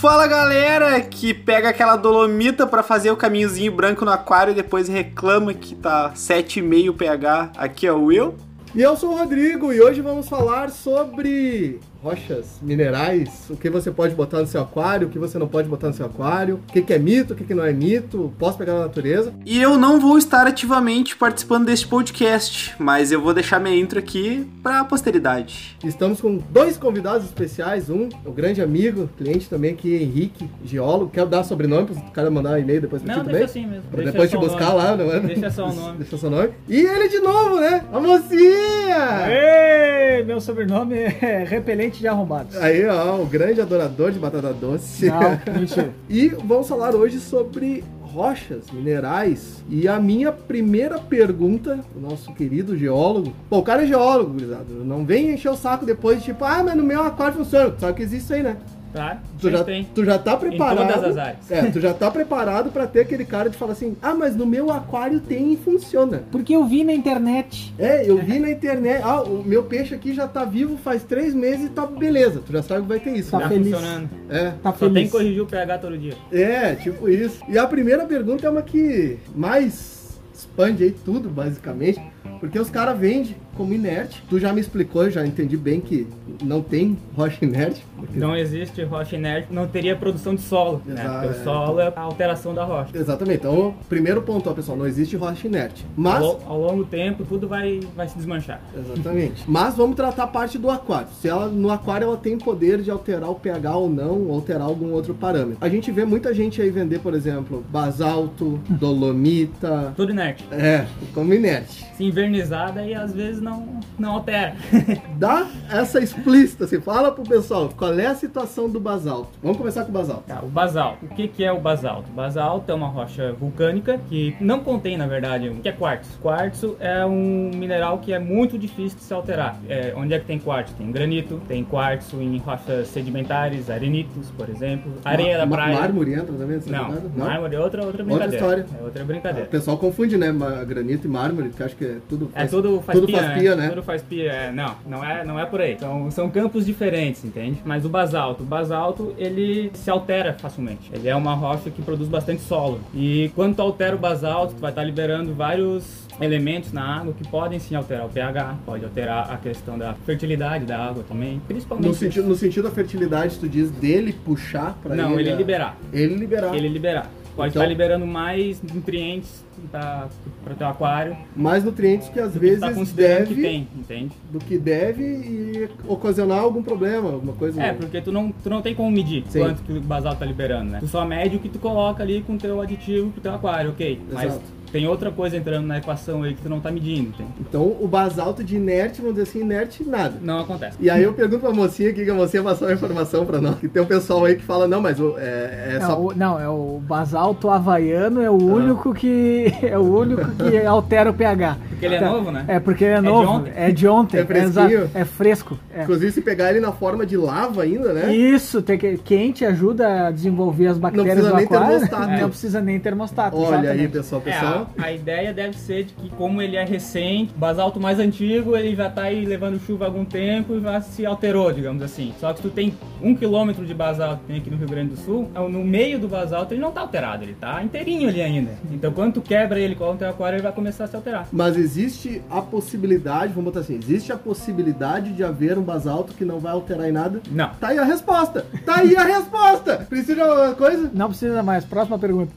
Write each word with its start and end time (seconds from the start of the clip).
Fala 0.00 0.26
galera 0.26 0.98
que 1.02 1.34
pega 1.34 1.68
aquela 1.68 1.94
dolomita 1.94 2.66
pra 2.66 2.82
fazer 2.82 3.10
o 3.10 3.16
caminhozinho 3.18 3.70
branco 3.70 4.02
no 4.02 4.10
aquário 4.10 4.52
e 4.52 4.54
depois 4.54 4.88
reclama 4.88 5.52
que 5.52 5.74
tá 5.74 6.12
7,5 6.14 6.96
pH. 6.96 7.52
Aqui 7.54 7.86
é 7.86 7.92
o 7.92 8.04
Will. 8.04 8.34
E 8.74 8.80
eu 8.80 8.96
sou 8.96 9.12
o 9.12 9.18
Rodrigo 9.18 9.74
e 9.74 9.78
hoje 9.78 10.00
vamos 10.00 10.26
falar 10.26 10.70
sobre 10.70 11.78
rochas, 12.02 12.58
minerais, 12.62 13.28
o 13.50 13.56
que 13.56 13.68
você 13.68 13.90
pode 13.90 14.14
botar 14.14 14.40
no 14.40 14.46
seu 14.46 14.60
aquário, 14.62 15.08
o 15.08 15.10
que 15.10 15.18
você 15.18 15.38
não 15.38 15.46
pode 15.46 15.68
botar 15.68 15.88
no 15.88 15.92
seu 15.94 16.06
aquário, 16.06 16.56
o 16.68 16.72
que, 16.72 16.80
que 16.82 16.92
é 16.94 16.98
mito, 16.98 17.34
o 17.34 17.36
que, 17.36 17.44
que 17.44 17.54
não 17.54 17.64
é 17.64 17.72
mito, 17.72 18.32
posso 18.38 18.56
pegar 18.56 18.72
na 18.74 18.80
natureza. 18.80 19.32
E 19.44 19.60
eu 19.60 19.76
não 19.76 20.00
vou 20.00 20.16
estar 20.16 20.46
ativamente 20.46 21.14
participando 21.16 21.66
deste 21.66 21.86
podcast, 21.86 22.74
mas 22.78 23.12
eu 23.12 23.20
vou 23.20 23.34
deixar 23.34 23.60
minha 23.60 23.76
intro 23.76 23.98
aqui 23.98 24.48
pra 24.62 24.82
posteridade. 24.84 25.76
Estamos 25.84 26.20
com 26.20 26.38
dois 26.50 26.76
convidados 26.76 27.26
especiais, 27.26 27.90
um, 27.90 28.08
o 28.24 28.32
grande 28.32 28.62
amigo, 28.62 29.08
cliente 29.18 29.48
também 29.48 29.72
aqui, 29.72 29.94
Henrique, 29.94 30.48
geólogo. 30.64 31.10
Quer 31.10 31.26
dar 31.26 31.44
sobrenome 31.44 31.86
para 31.88 31.96
o 31.96 32.10
cara 32.12 32.30
mandar 32.30 32.52
um 32.52 32.58
e-mail 32.58 32.80
depois 32.80 33.02
Não, 33.02 33.14
ti 33.14 33.20
deixa 33.20 33.30
também? 33.30 33.44
assim 33.44 33.66
mesmo. 33.66 33.82
Pra 33.90 33.96
Deixa 33.98 34.12
depois 34.12 34.30
te 34.30 34.32
só 34.32 34.38
o 34.38 34.40
buscar 34.46 34.64
nome. 34.72 34.76
lá, 34.78 34.96
não 34.96 35.12
é? 35.12 35.20
Deixa 35.20 35.50
só 35.50 35.68
o 35.68 35.72
nome. 35.74 35.98
Deixa 35.98 36.16
seu 36.18 36.30
nome. 36.30 36.48
E 36.68 36.80
ele 36.80 37.08
de 37.08 37.18
novo, 37.20 37.60
né? 37.60 37.84
A 37.92 38.00
mocinha! 38.00 39.26
Ei, 39.28 40.24
meu 40.24 40.40
sobrenome 40.40 40.94
é 40.94 41.44
Repelente 41.48 41.89
de 41.98 42.08
Arrombados. 42.08 42.56
Aí, 42.56 42.86
ó, 42.86 43.20
o 43.20 43.26
grande 43.26 43.60
adorador 43.60 44.12
de 44.12 44.18
batata 44.18 44.52
doce. 44.52 45.06
Não, 45.06 45.54
mentira. 45.58 45.92
E 46.08 46.28
vamos 46.28 46.68
falar 46.68 46.94
hoje 46.94 47.18
sobre 47.20 47.84
rochas, 48.00 48.70
minerais. 48.72 49.62
E 49.68 49.86
a 49.86 49.98
minha 50.00 50.32
primeira 50.32 50.98
pergunta, 50.98 51.80
o 51.94 52.00
nosso 52.00 52.32
querido 52.34 52.76
geólogo. 52.76 53.32
Pô, 53.48 53.58
o 53.58 53.62
cara 53.62 53.84
é 53.84 53.86
geólogo, 53.86 54.32
gurizada. 54.32 54.66
Não 54.84 55.04
vem 55.04 55.32
encher 55.32 55.50
o 55.50 55.56
saco 55.56 55.86
depois, 55.86 56.22
tipo, 56.22 56.44
ah, 56.44 56.62
mas 56.64 56.76
no 56.76 56.82
meu 56.82 57.02
aquário 57.02 57.38
funciona. 57.38 57.74
Sabe 57.78 57.94
que 57.94 58.02
existe 58.02 58.24
isso 58.24 58.34
aí, 58.34 58.42
né? 58.42 58.56
Tá? 58.92 59.18
Tu 59.40 59.50
já, 59.50 59.62
tem. 59.64 59.84
tu 59.94 60.04
já 60.04 60.18
tá 60.18 60.36
preparado. 60.36 60.92
todas 60.92 61.04
as 61.10 61.16
áreas. 61.16 61.50
É, 61.50 61.70
tu 61.70 61.80
já 61.80 61.94
tá 61.94 62.10
preparado 62.10 62.70
pra 62.72 62.86
ter 62.86 63.00
aquele 63.00 63.24
cara 63.24 63.48
de 63.48 63.56
falar 63.56 63.72
assim: 63.72 63.96
ah, 64.02 64.14
mas 64.14 64.34
no 64.34 64.44
meu 64.44 64.70
aquário 64.70 65.20
tem 65.20 65.52
e 65.52 65.56
funciona. 65.56 66.24
Porque 66.32 66.54
eu 66.56 66.64
vi 66.64 66.82
na 66.82 66.92
internet. 66.92 67.72
É, 67.78 68.08
eu 68.08 68.18
vi 68.22 68.38
na 68.40 68.50
internet. 68.50 69.00
Ah, 69.04 69.22
o 69.22 69.44
meu 69.44 69.62
peixe 69.62 69.94
aqui 69.94 70.12
já 70.12 70.26
tá 70.26 70.44
vivo 70.44 70.76
faz 70.76 71.04
três 71.04 71.34
meses 71.34 71.66
e 71.66 71.68
tá 71.68 71.86
beleza. 71.86 72.42
Tu 72.44 72.52
já 72.52 72.62
sabe 72.62 72.82
que 72.82 72.88
vai 72.88 72.98
ter 73.00 73.16
isso. 73.16 73.30
Tá 73.30 73.38
Já 73.40 73.48
né? 73.48 73.54
feliz. 73.54 73.72
funcionando. 73.74 74.10
É. 74.28 74.50
Tá 74.62 74.72
Só 74.72 74.78
feliz. 74.78 74.94
tem 74.94 75.04
que 75.06 75.10
corrigir 75.12 75.42
o 75.42 75.46
pH 75.46 75.78
todo 75.78 75.96
dia. 75.96 76.14
É, 76.32 76.74
tipo 76.74 77.08
isso. 77.08 77.40
E 77.48 77.56
a 77.56 77.66
primeira 77.66 78.04
pergunta 78.06 78.46
é 78.46 78.50
uma 78.50 78.62
que 78.62 79.18
mais 79.34 80.20
expande 80.34 80.82
aí 80.82 80.90
tudo, 80.90 81.28
basicamente. 81.28 82.00
Porque 82.40 82.58
os 82.58 82.70
caras 82.70 82.98
vendem 82.98 83.36
como 83.60 83.74
inerte. 83.74 84.22
Tu 84.30 84.38
já 84.38 84.54
me 84.54 84.60
explicou, 84.62 85.04
eu 85.04 85.10
já 85.10 85.26
entendi 85.26 85.54
bem 85.54 85.82
que 85.82 86.06
não 86.42 86.62
tem 86.62 86.96
rocha 87.14 87.44
inerte. 87.44 87.84
porque- 87.94 88.18
Não 88.18 88.34
existe 88.34 88.82
rocha 88.84 89.16
inerte, 89.16 89.48
não 89.50 89.66
teria 89.68 89.94
produção 89.94 90.34
de 90.34 90.40
solo. 90.40 90.80
Né? 90.86 90.94
Exato, 90.94 91.12
Porque 91.26 91.26
é. 91.26 91.40
o 91.40 91.44
solo 91.44 91.80
é 91.80 91.92
a 91.94 92.00
alteração 92.00 92.54
da 92.54 92.64
rocha. 92.64 92.96
Exatamente. 92.96 93.40
Então, 93.40 93.74
primeiro 93.90 94.22
ponto, 94.22 94.48
ó, 94.48 94.54
pessoal, 94.54 94.78
não 94.78 94.86
existe 94.86 95.14
rocha 95.16 95.46
inerte. 95.46 95.84
Ao, 95.84 96.02
Mas. 96.02 96.20
lo- 96.22 96.38
ao 96.46 96.58
longo 96.58 96.84
do 96.84 96.88
tempo, 96.88 97.22
tudo 97.26 97.46
vai, 97.46 97.80
vai 97.94 98.08
se 98.08 98.16
desmanchar. 98.16 98.62
Exatamente. 98.74 99.44
Mas 99.46 99.74
vamos 99.76 99.94
tratar 99.96 100.22
a 100.22 100.26
parte 100.26 100.56
do 100.56 100.70
aquário. 100.70 101.08
Se 101.20 101.28
ela 101.28 101.48
no 101.48 101.70
aquário 101.70 102.06
ela 102.06 102.16
tem 102.16 102.38
poder 102.38 102.80
de 102.80 102.90
alterar 102.90 103.28
o 103.30 103.34
pH 103.34 103.76
ou 103.76 103.90
não, 103.90 104.22
ou 104.28 104.34
alterar 104.36 104.62
algum 104.62 104.92
outro 104.92 105.12
parâmetro. 105.12 105.58
A 105.60 105.68
gente 105.68 105.90
vê 105.92 106.06
muita 106.06 106.32
gente 106.32 106.62
aí 106.62 106.70
vender, 106.70 107.00
por 107.00 107.12
exemplo, 107.12 107.62
basalto, 107.70 108.58
dolomita. 108.70 109.92
Tudo 109.96 110.12
inerte. 110.12 110.44
É, 110.52 110.86
como 111.12 111.32
inerte. 111.34 111.84
Se 111.96 112.04
invernizada 112.04 112.82
e 112.86 112.94
às 112.94 113.12
vezes 113.12 113.42
não, 113.42 113.49
não 113.98 114.12
altera. 114.12 114.54
Dá 115.18 115.46
essa 115.70 116.00
explícita, 116.00 116.64
assim, 116.64 116.80
fala 116.80 117.12
pro 117.12 117.22
pessoal 117.24 117.68
qual 117.76 117.98
é 117.98 118.06
a 118.06 118.14
situação 118.14 118.68
do 118.68 118.80
basalto. 118.80 119.30
Vamos 119.42 119.58
começar 119.58 119.84
com 119.84 119.90
o 119.90 119.92
basalto. 119.92 120.22
Tá, 120.26 120.40
o 120.42 120.48
basalto. 120.48 121.04
O 121.04 121.08
que, 121.08 121.28
que 121.28 121.44
é 121.44 121.52
o 121.52 121.60
basalto? 121.60 122.10
O 122.10 122.14
basalto 122.14 122.70
é 122.70 122.74
uma 122.74 122.88
rocha 122.88 123.32
vulcânica 123.32 123.98
que 124.08 124.36
não 124.40 124.60
contém, 124.60 124.96
na 124.96 125.06
verdade, 125.06 125.48
o 125.48 125.56
que 125.56 125.68
é 125.68 125.72
quartzo. 125.72 126.18
Quartzo 126.20 126.76
é 126.80 127.04
um 127.04 127.50
mineral 127.54 127.98
que 127.98 128.12
é 128.12 128.18
muito 128.18 128.58
difícil 128.58 128.98
de 128.98 129.04
se 129.04 129.12
alterar. 129.14 129.58
É, 129.68 129.92
onde 129.96 130.14
é 130.14 130.18
que 130.18 130.26
tem 130.26 130.38
quartzo? 130.38 130.74
Tem 130.74 130.90
granito, 130.90 131.40
tem 131.48 131.64
quartzo 131.64 132.20
em 132.20 132.38
rochas 132.38 132.88
sedimentares, 132.88 133.68
arenitos, 133.70 134.30
por 134.36 134.48
exemplo, 134.48 134.92
areia 135.04 135.38
da 135.38 135.46
Ma- 135.46 135.56
praia. 135.56 135.78
Mármore 135.80 136.14
entra 136.14 136.32
também? 136.32 136.60
Não, 136.66 136.84
jogada? 136.88 137.02
mármore 137.16 137.54
é 137.56 137.60
outra, 137.60 137.84
outra 137.84 138.04
brincadeira. 138.04 138.34
história. 138.36 138.66
É 138.78 138.84
outra 138.84 139.02
O 139.02 139.06
brincadeira. 139.06 139.48
pessoal 139.48 139.76
confunde, 139.78 140.16
né? 140.16 140.30
Granito 140.66 141.06
e 141.06 141.10
mármore, 141.10 141.50
que 141.50 141.62
acho 141.62 141.76
que 141.76 141.84
é 141.84 141.96
tudo 142.08 142.30
É 142.34 142.40
faz, 142.40 142.50
tudo 142.50 142.80
faz 142.82 142.98
tudo 142.98 143.12
faz 143.12 143.26
pia, 143.38 143.56
né? 143.56 143.68
Tudo 143.68 143.82
faz 143.82 144.02
pia, 144.02 144.32
é, 144.32 144.52
não, 144.52 144.74
não 144.86 145.04
é, 145.04 145.24
não 145.24 145.38
é 145.38 145.46
por 145.46 145.60
aí. 145.60 145.72
Então, 145.72 146.10
são 146.10 146.30
campos 146.30 146.66
diferentes, 146.66 147.24
entende? 147.24 147.60
Mas 147.64 147.84
o 147.84 147.88
basalto, 147.88 148.42
o 148.42 148.46
basalto, 148.46 149.14
ele 149.18 149.70
se 149.74 149.90
altera 149.90 150.34
facilmente. 150.34 150.90
Ele 150.92 151.08
é 151.08 151.14
uma 151.14 151.34
rocha 151.34 151.70
que 151.70 151.82
produz 151.82 152.08
bastante 152.08 152.42
solo. 152.42 152.80
E 152.94 153.30
quando 153.34 153.56
tu 153.56 153.62
altera 153.62 153.94
o 153.94 153.98
basalto, 153.98 154.54
tu 154.54 154.60
vai 154.60 154.70
estar 154.70 154.84
liberando 154.84 155.34
vários 155.34 156.08
elementos 156.20 156.72
na 156.72 156.98
água 156.98 157.14
que 157.14 157.26
podem 157.26 157.58
sim 157.58 157.74
alterar 157.74 158.06
o 158.06 158.08
pH, 158.08 158.58
pode 158.66 158.84
alterar 158.84 159.32
a 159.32 159.36
questão 159.38 159.78
da 159.78 159.94
fertilidade 159.94 160.66
da 160.66 160.78
água 160.78 161.02
também, 161.02 161.40
principalmente. 161.46 161.88
No 161.88 161.94
sentido, 161.94 162.28
no 162.28 162.34
sentido 162.34 162.64
da 162.64 162.70
fertilidade, 162.74 163.38
tu 163.38 163.48
diz 163.48 163.70
dele 163.70 164.12
puxar 164.12 164.78
pra 164.82 164.94
não, 164.94 165.18
ele. 165.18 165.30
ele 165.30 165.36
liberar. 165.36 165.76
Ele 165.92 166.14
liberar. 166.14 166.54
Ele 166.54 166.68
liberar. 166.68 167.10
Pode 167.40 167.52
Então- 167.52 167.62
estar 167.62 167.66
liberando 167.72 168.06
mais 168.06 168.62
nutrientes 168.62 169.42
para 169.70 170.08
o 170.50 170.54
teu 170.54 170.66
aquário 170.66 171.16
Mais 171.34 171.64
nutrientes 171.64 172.08
que 172.08 172.20
às 172.20 172.32
que 172.32 172.38
tu 172.38 172.40
vezes 172.40 172.60
tá 172.60 172.72
considerando 172.72 173.18
deve, 173.28 173.34
que 173.34 173.40
tem, 173.42 173.68
entende? 173.76 174.10
do 174.30 174.38
que 174.38 174.58
deve 174.58 175.02
e 175.02 175.68
ocasionar 175.88 176.38
algum 176.40 176.62
problema, 176.62 177.12
alguma 177.12 177.32
coisa. 177.32 177.62
É, 177.62 177.72
porque 177.72 178.00
tu 178.02 178.12
não, 178.12 178.30
tu 178.30 178.50
não 178.50 178.60
tem 178.60 178.74
como 178.74 178.90
medir 178.90 179.24
Sim. 179.28 179.40
quanto 179.40 179.62
que 179.62 179.72
o 179.72 179.80
basalto 179.80 180.18
tá 180.18 180.26
liberando, 180.26 180.70
né? 180.70 180.78
Tu 180.80 180.88
só 180.88 181.04
mede 181.04 181.36
o 181.36 181.38
que 181.38 181.48
tu 181.48 181.58
coloca 181.58 182.02
ali 182.02 182.22
com 182.22 182.34
o 182.34 182.38
teu 182.38 182.60
aditivo 182.60 183.10
pro 183.10 183.20
teu 183.22 183.34
aquário, 183.34 183.70
ok. 183.70 184.00
Mas 184.12 184.24
Exato. 184.24 184.42
Tem 184.72 184.86
outra 184.88 185.10
coisa 185.10 185.36
entrando 185.36 185.66
na 185.66 185.78
equação 185.78 186.22
aí 186.22 186.34
que 186.34 186.42
tu 186.42 186.48
não 186.48 186.60
tá 186.60 186.70
medindo, 186.70 187.08
entende? 187.10 187.30
Então 187.40 187.76
o 187.80 187.86
basalto 187.88 188.42
de 188.44 188.56
inerte, 188.56 189.00
vamos 189.00 189.16
dizer 189.16 189.28
assim, 189.28 189.40
inerte 189.40 189.84
nada. 189.84 190.14
Não 190.22 190.40
acontece. 190.40 190.76
E 190.80 190.88
aí 190.88 191.02
eu 191.02 191.12
pergunto 191.12 191.40
pra 191.40 191.52
mocinha 191.52 191.90
aqui, 191.90 192.04
que 192.04 192.10
a 192.10 192.14
mocinha 192.14 192.42
passou 192.42 192.68
a 192.68 192.72
informação 192.72 193.24
pra 193.26 193.40
nós. 193.40 193.56
Que 193.58 193.68
tem 193.68 193.82
um 193.82 193.86
pessoal 193.86 194.24
aí 194.24 194.36
que 194.36 194.42
fala, 194.42 194.66
não, 194.68 194.80
mas 194.80 194.98
o- 195.00 195.14
é, 195.18 195.74
é 195.74 195.78
Não, 195.80 195.86
só... 195.86 196.00
o, 196.00 196.14
não, 196.14 196.40
é 196.40 196.48
o 196.48 196.80
basalto 196.86 197.50
havaiano, 197.50 198.20
é 198.22 198.30
o 198.30 198.34
Ah. 198.34 198.54
único 198.54 198.94
que 198.94 199.52
é 199.62 199.76
o 199.78 199.82
único 199.82 200.22
que 200.32 200.58
altera 200.66 201.10
o 201.10 201.14
pH. 201.14 201.56
Porque 201.80 201.86
ele 201.86 201.94
é 201.94 201.98
Tá. 202.00 202.10
novo, 202.10 202.30
né? 202.30 202.44
É 202.48 202.60
porque 202.60 202.84
ele 202.84 202.94
é 202.94 202.96
de 203.00 203.02
novo, 203.06 203.30
ontem. 203.32 203.52
é 203.56 203.70
de 203.70 203.88
ontem, 203.88 204.18
É 204.18 204.24
fresquinho. 204.24 204.68
exato, 204.82 204.90
é 204.94 205.04
fresco. 205.04 205.58
é. 205.74 205.82
Inclusive 205.82 206.12
se 206.12 206.20
pegar 206.20 206.50
ele 206.50 206.60
na 206.60 206.72
forma 206.72 207.06
de 207.06 207.16
lava 207.16 207.62
ainda, 207.62 207.92
né? 207.92 208.14
Isso, 208.14 208.60
tem 208.62 208.76
que, 208.78 208.98
quente 208.98 209.44
ajuda 209.44 210.06
a 210.08 210.10
desenvolver 210.10 210.66
as 210.66 210.78
bactérias 210.78 211.14
precisa 211.14 211.30
do 211.30 211.36
nem 211.36 211.44
aquário. 211.46 211.68
termostato. 211.68 212.20
Não 212.20 212.28
precisa 212.28 212.60
nem 212.60 212.78
termostato. 212.80 213.36
Olha 213.36 213.46
aí, 213.70 213.84
exatamente. 213.86 213.88
pessoal, 213.92 214.22
É, 214.26 214.30
pessoal. 214.30 214.70
a, 214.78 214.84
a 214.84 214.92
ideia 214.92 215.32
deve 215.32 215.56
ser 215.56 215.84
de 215.84 215.94
que 215.94 216.08
como 216.10 216.42
ele 216.42 216.56
é 216.56 216.64
recente, 216.64 217.32
basalto 217.36 217.80
mais 217.80 217.98
antigo, 217.98 218.56
ele 218.56 218.74
já 218.74 218.90
tá 218.90 219.02
aí 219.04 219.24
levando 219.24 219.58
chuva 219.64 219.84
há 219.84 219.88
algum 219.88 220.04
tempo 220.04 220.56
e 220.56 220.60
já 220.60 220.80
se 220.80 221.06
alterou, 221.06 221.52
digamos 221.52 221.82
assim. 221.82 222.12
Só 222.20 222.32
que 222.32 222.42
tu 222.42 222.50
tem 222.50 222.74
um 223.02 223.14
quilômetro 223.14 223.64
de 223.64 223.72
basalto 223.74 224.20
que 224.20 224.26
tem 224.26 224.36
aqui 224.36 224.50
no 224.50 224.56
Rio 224.56 224.68
Grande 224.68 224.90
do 224.90 224.96
Sul, 224.96 225.30
no 225.34 225.64
meio 225.64 225.98
do 225.98 226.08
basalto 226.08 226.52
ele 226.54 226.60
não 226.60 226.70
tá 226.72 226.80
alterado, 226.82 227.24
ele 227.24 227.34
tá 227.38 227.62
inteirinho 227.62 228.08
ali 228.08 228.20
ainda. 228.20 228.50
Então 228.70 228.92
quando 228.92 229.14
tu 229.14 229.20
quebra 229.20 229.58
ele 229.58 229.74
com 229.74 229.90
o 229.92 229.96
teu 229.96 230.08
aquário, 230.08 230.36
ele 230.36 230.42
vai 230.42 230.52
começar 230.52 230.84
a 230.84 230.86
se 230.86 230.96
alterar. 230.96 231.28
Mas 231.32 231.56
existe 231.70 232.20
a 232.28 232.42
possibilidade, 232.42 233.32
vamos 233.32 233.52
botar 233.52 233.60
assim, 233.60 233.76
existe 233.76 234.12
a 234.12 234.16
possibilidade 234.16 235.12
de 235.12 235.22
haver 235.22 235.56
um 235.56 235.62
basalto 235.62 236.14
que 236.14 236.24
não 236.24 236.40
vai 236.40 236.52
alterar 236.52 236.88
em 236.88 236.92
nada? 236.92 237.20
Não. 237.30 237.50
Tá 237.60 237.68
aí 237.68 237.78
a 237.78 237.84
resposta! 237.84 238.44
Tá 238.66 238.78
aí 238.78 238.96
a 238.96 239.04
resposta! 239.04 239.86
Precisa 239.88 240.14
de 240.16 240.20
alguma 240.20 240.54
coisa? 240.54 240.90
Não 240.92 241.08
precisa 241.08 241.42
mais. 241.42 241.64
Próxima 241.64 241.98
pergunta. 241.98 242.32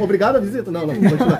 Obrigado 0.00 0.36
a 0.36 0.40
visita? 0.40 0.70
Não, 0.70 0.86
não, 0.86 0.94
vou 0.94 1.10
continuar. 1.10 1.38